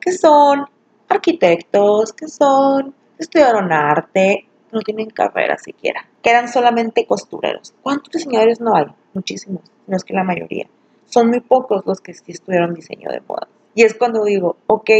Que 0.00 0.12
son 0.12 0.66
arquitectos, 1.08 2.12
que 2.12 2.28
son, 2.28 2.94
estudiaron 3.18 3.72
arte, 3.72 4.46
no 4.72 4.80
tienen 4.80 5.10
carrera 5.10 5.56
siquiera, 5.58 6.06
que 6.22 6.30
eran 6.30 6.48
solamente 6.48 7.06
costureros. 7.06 7.74
¿Cuántos 7.82 8.12
diseñadores 8.12 8.60
no 8.60 8.76
hay? 8.76 8.86
Muchísimos, 9.14 9.62
no 9.86 9.96
es 9.96 10.04
que 10.04 10.14
la 10.14 10.24
mayoría. 10.24 10.68
Son 11.06 11.28
muy 11.28 11.40
pocos 11.40 11.82
los 11.84 12.00
que 12.00 12.14
sí 12.14 12.32
estudiaron 12.32 12.74
diseño 12.74 13.10
de 13.10 13.20
modas. 13.20 13.48
Y 13.74 13.82
es 13.82 13.94
cuando 13.94 14.24
digo, 14.24 14.56
ok, 14.66 14.90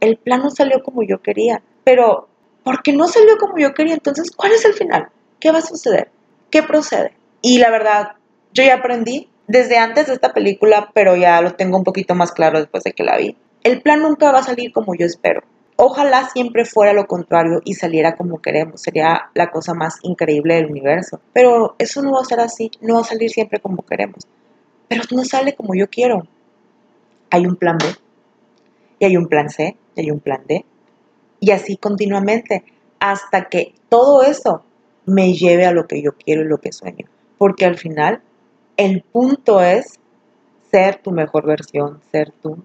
el 0.00 0.16
plan 0.18 0.42
no 0.42 0.50
salió 0.50 0.82
como 0.82 1.02
yo 1.02 1.22
quería, 1.22 1.62
pero 1.84 2.28
¿por 2.62 2.82
qué 2.82 2.92
no 2.92 3.08
salió 3.08 3.36
como 3.38 3.58
yo 3.58 3.72
quería? 3.72 3.94
Entonces, 3.94 4.30
¿cuál 4.30 4.52
es 4.52 4.64
el 4.64 4.74
final? 4.74 5.08
¿Qué 5.40 5.52
va 5.52 5.58
a 5.58 5.62
suceder? 5.62 6.10
¿qué 6.54 6.62
procede? 6.62 7.10
Y 7.42 7.58
la 7.58 7.68
verdad, 7.68 8.12
yo 8.52 8.62
ya 8.62 8.74
aprendí 8.74 9.28
desde 9.48 9.76
antes 9.76 10.06
de 10.06 10.12
esta 10.12 10.32
película, 10.32 10.92
pero 10.94 11.16
ya 11.16 11.40
lo 11.40 11.54
tengo 11.54 11.76
un 11.76 11.82
poquito 11.82 12.14
más 12.14 12.30
claro 12.30 12.60
después 12.60 12.84
de 12.84 12.92
que 12.92 13.02
la 13.02 13.16
vi. 13.16 13.36
El 13.64 13.82
plan 13.82 14.02
nunca 14.02 14.30
va 14.30 14.38
a 14.38 14.44
salir 14.44 14.72
como 14.72 14.94
yo 14.94 15.04
espero. 15.04 15.42
Ojalá 15.76 16.28
siempre 16.30 16.64
fuera 16.64 16.92
lo 16.92 17.06
contrario 17.06 17.60
y 17.64 17.74
saliera 17.74 18.16
como 18.16 18.40
queremos. 18.40 18.80
Sería 18.80 19.30
la 19.34 19.50
cosa 19.50 19.74
más 19.74 19.96
increíble 20.02 20.54
del 20.54 20.70
universo. 20.70 21.20
Pero 21.32 21.74
eso 21.78 22.00
no 22.00 22.12
va 22.12 22.20
a 22.20 22.24
ser 22.24 22.40
así. 22.40 22.70
No 22.80 22.94
va 22.94 23.00
a 23.00 23.04
salir 23.04 23.30
siempre 23.30 23.60
como 23.60 23.84
queremos. 23.84 24.24
Pero 24.88 25.02
no 25.10 25.24
sale 25.24 25.54
como 25.54 25.74
yo 25.74 25.88
quiero. 25.88 26.28
Hay 27.30 27.46
un 27.46 27.56
plan 27.56 27.78
B. 27.78 27.86
Y 29.00 29.04
hay 29.04 29.16
un 29.16 29.26
plan 29.26 29.50
C. 29.50 29.76
Y 29.96 30.00
hay 30.00 30.10
un 30.12 30.20
plan 30.20 30.42
D. 30.46 30.64
Y 31.40 31.50
así 31.50 31.76
continuamente. 31.76 32.64
Hasta 33.00 33.48
que 33.48 33.74
todo 33.88 34.22
eso 34.22 34.62
me 35.06 35.34
lleve 35.34 35.66
a 35.66 35.72
lo 35.72 35.86
que 35.86 36.00
yo 36.00 36.12
quiero 36.12 36.42
y 36.42 36.48
lo 36.48 36.58
que 36.58 36.72
sueño. 36.72 37.06
Porque 37.36 37.66
al 37.66 37.76
final, 37.76 38.22
el 38.76 39.02
punto 39.02 39.60
es 39.60 39.98
ser 40.70 41.02
tu 41.02 41.10
mejor 41.10 41.46
versión, 41.46 42.00
ser 42.10 42.32
tú, 42.42 42.64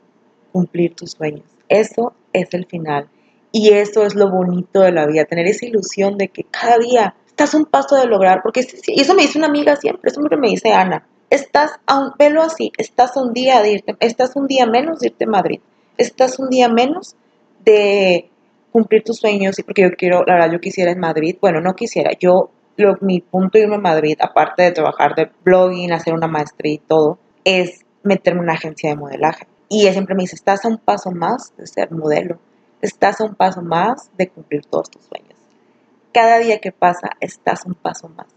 cumplir 0.51 0.95
tus 0.95 1.11
sueños. 1.11 1.45
Eso 1.67 2.13
es 2.33 2.53
el 2.53 2.65
final. 2.65 3.09
Y 3.51 3.69
eso 3.73 4.03
es 4.03 4.15
lo 4.15 4.29
bonito 4.29 4.81
de 4.81 4.91
la 4.91 5.07
vida, 5.07 5.25
tener 5.25 5.47
esa 5.47 5.65
ilusión 5.65 6.17
de 6.17 6.27
que 6.27 6.43
cada 6.43 6.77
día 6.77 7.15
estás 7.27 7.53
un 7.53 7.65
paso 7.65 7.95
de 7.95 8.05
lograr, 8.05 8.41
porque 8.43 8.59
eso 8.59 9.15
me 9.15 9.23
dice 9.23 9.37
una 9.37 9.47
amiga 9.47 9.75
siempre, 9.75 10.11
eso 10.11 10.21
me 10.21 10.49
dice 10.49 10.71
Ana, 10.71 11.07
estás 11.29 11.71
a 11.85 11.99
un 11.99 12.11
pelo 12.17 12.41
así, 12.41 12.71
estás 12.77 13.15
un 13.15 13.33
día 13.33 13.61
de 13.61 13.71
irte, 13.71 13.95
estás 14.01 14.35
un 14.35 14.45
día 14.45 14.65
menos 14.65 14.99
de 14.99 15.07
irte 15.07 15.25
a 15.25 15.29
Madrid, 15.29 15.59
estás 15.97 16.37
un 16.37 16.49
día 16.49 16.67
menos 16.67 17.15
de 17.63 18.29
cumplir 18.71 19.03
tus 19.03 19.17
sueños 19.17 19.55
porque 19.65 19.83
yo 19.83 19.89
quiero, 19.97 20.23
la 20.25 20.33
verdad, 20.33 20.51
yo 20.51 20.59
quisiera 20.59 20.91
en 20.91 20.99
Madrid, 20.99 21.37
bueno, 21.41 21.61
no 21.61 21.73
quisiera, 21.73 22.11
yo, 22.19 22.51
lo, 22.77 22.97
mi 23.01 23.21
punto 23.21 23.57
de 23.57 23.63
irme 23.63 23.75
a 23.75 23.79
Madrid, 23.79 24.17
aparte 24.19 24.63
de 24.63 24.71
trabajar 24.71 25.15
de 25.15 25.29
blogging, 25.43 25.91
hacer 25.91 26.13
una 26.13 26.27
maestría 26.27 26.73
y 26.73 26.77
todo, 26.79 27.19
es 27.43 27.85
meterme 28.03 28.39
en 28.39 28.43
una 28.45 28.53
agencia 28.53 28.89
de 28.89 28.95
modelaje. 28.95 29.47
Y 29.69 29.83
ella 29.83 29.93
siempre 29.93 30.15
me 30.15 30.23
dice, 30.23 30.35
estás 30.35 30.65
a 30.65 30.67
un 30.67 30.79
paso 30.79 31.11
más 31.11 31.53
de 31.55 31.67
ser 31.67 31.91
modelo, 31.91 32.39
estás 32.81 33.21
a 33.21 33.25
un 33.25 33.35
paso 33.35 33.61
más 33.61 34.09
de 34.17 34.27
cumplir 34.27 34.65
todos 34.65 34.89
tus 34.89 35.05
sueños. 35.05 35.37
Cada 36.11 36.39
día 36.39 36.59
que 36.59 36.71
pasa, 36.71 37.11
estás 37.19 37.65
a 37.65 37.69
un 37.69 37.75
paso 37.75 38.09
más. 38.09 38.27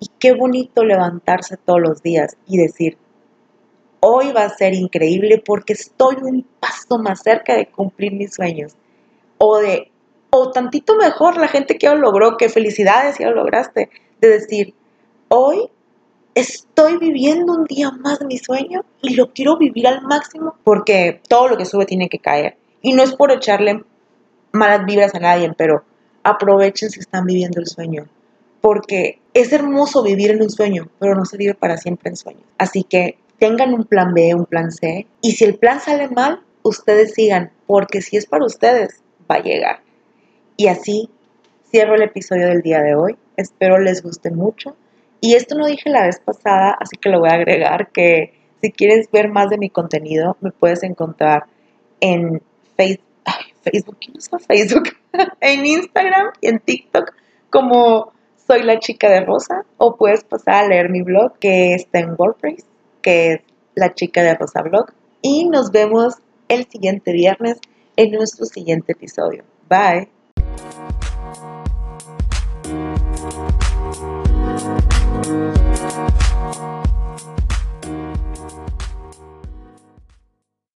Y 0.00 0.08
qué 0.18 0.32
bonito 0.32 0.84
levantarse 0.84 1.58
todos 1.58 1.80
los 1.80 2.02
días 2.02 2.36
y 2.46 2.56
decir, 2.56 2.96
hoy 4.00 4.32
va 4.32 4.44
a 4.44 4.48
ser 4.48 4.74
increíble 4.74 5.42
porque 5.44 5.74
estoy 5.74 6.16
un 6.22 6.46
paso 6.58 6.98
más 6.98 7.22
cerca 7.22 7.54
de 7.54 7.66
cumplir 7.66 8.12
mis 8.12 8.34
sueños 8.34 8.74
o 9.38 9.58
de, 9.58 9.90
o 10.30 10.50
tantito 10.50 10.96
mejor 10.96 11.36
la 11.36 11.48
gente 11.48 11.76
que 11.76 11.86
ya 11.86 11.94
lo 11.94 12.00
logró, 12.00 12.36
que 12.36 12.48
felicidades, 12.48 13.18
ya 13.18 13.28
lo 13.28 13.36
lograste, 13.36 13.90
de 14.20 14.28
decir, 14.28 14.74
hoy 15.28 15.68
estoy 16.38 16.98
viviendo 16.98 17.52
un 17.52 17.64
día 17.64 17.90
más 17.90 18.20
mi 18.22 18.38
sueño 18.38 18.84
y 19.02 19.14
lo 19.14 19.32
quiero 19.32 19.56
vivir 19.56 19.86
al 19.86 20.02
máximo 20.02 20.54
porque 20.64 21.20
todo 21.28 21.48
lo 21.48 21.56
que 21.56 21.64
sube 21.64 21.86
tiene 21.86 22.08
que 22.08 22.18
caer. 22.18 22.56
Y 22.82 22.92
no 22.92 23.02
es 23.02 23.14
por 23.14 23.32
echarle 23.32 23.82
malas 24.52 24.86
vibras 24.86 25.14
a 25.14 25.20
nadie, 25.20 25.52
pero 25.56 25.84
aprovechen 26.22 26.90
si 26.90 27.00
están 27.00 27.26
viviendo 27.26 27.60
el 27.60 27.66
sueño. 27.66 28.06
Porque 28.60 29.20
es 29.34 29.52
hermoso 29.52 30.02
vivir 30.02 30.30
en 30.30 30.42
un 30.42 30.50
sueño, 30.50 30.88
pero 30.98 31.14
no 31.14 31.24
se 31.24 31.36
vive 31.36 31.54
para 31.54 31.76
siempre 31.76 32.10
en 32.10 32.16
sueño. 32.16 32.42
Así 32.58 32.82
que 32.82 33.18
tengan 33.38 33.72
un 33.74 33.84
plan 33.84 34.14
B, 34.14 34.34
un 34.34 34.46
plan 34.46 34.72
C. 34.72 35.06
Y 35.22 35.32
si 35.32 35.44
el 35.44 35.56
plan 35.56 35.80
sale 35.80 36.08
mal, 36.08 36.42
ustedes 36.62 37.14
sigan, 37.14 37.52
porque 37.66 38.02
si 38.02 38.16
es 38.16 38.26
para 38.26 38.44
ustedes, 38.44 39.02
va 39.30 39.36
a 39.36 39.42
llegar. 39.42 39.80
Y 40.56 40.68
así 40.68 41.08
cierro 41.70 41.94
el 41.94 42.02
episodio 42.02 42.48
del 42.48 42.62
día 42.62 42.80
de 42.80 42.94
hoy. 42.94 43.16
Espero 43.36 43.78
les 43.78 44.02
guste 44.02 44.30
mucho. 44.30 44.76
Y 45.20 45.34
esto 45.34 45.56
no 45.56 45.66
dije 45.66 45.90
la 45.90 46.04
vez 46.04 46.20
pasada, 46.20 46.76
así 46.80 46.96
que 46.96 47.10
lo 47.10 47.20
voy 47.20 47.30
a 47.30 47.34
agregar, 47.34 47.90
que 47.90 48.34
si 48.60 48.70
quieres 48.70 49.10
ver 49.10 49.28
más 49.28 49.50
de 49.50 49.58
mi 49.58 49.70
contenido, 49.70 50.36
me 50.40 50.50
puedes 50.50 50.82
encontrar 50.82 51.44
en 52.00 52.42
Facebook, 52.76 53.04
Facebook, 53.62 54.40
Facebook? 54.46 54.88
en 55.40 55.66
Instagram 55.66 56.32
y 56.40 56.48
en 56.48 56.60
TikTok 56.60 57.12
como 57.50 58.12
soy 58.46 58.62
la 58.62 58.78
chica 58.78 59.08
de 59.10 59.20
rosa 59.20 59.64
o 59.76 59.96
puedes 59.96 60.24
pasar 60.24 60.64
a 60.64 60.68
leer 60.68 60.90
mi 60.90 61.02
blog 61.02 61.38
que 61.38 61.74
está 61.74 62.00
en 62.00 62.14
WordPress, 62.16 62.64
que 63.02 63.32
es 63.32 63.40
la 63.74 63.94
chica 63.94 64.22
de 64.22 64.34
rosa 64.34 64.62
blog. 64.62 64.86
Y 65.22 65.48
nos 65.48 65.70
vemos 65.70 66.14
el 66.48 66.66
siguiente 66.66 67.12
viernes 67.12 67.58
en 67.96 68.12
nuestro 68.12 68.46
siguiente 68.46 68.92
episodio. 68.92 69.44
Bye. 69.68 70.08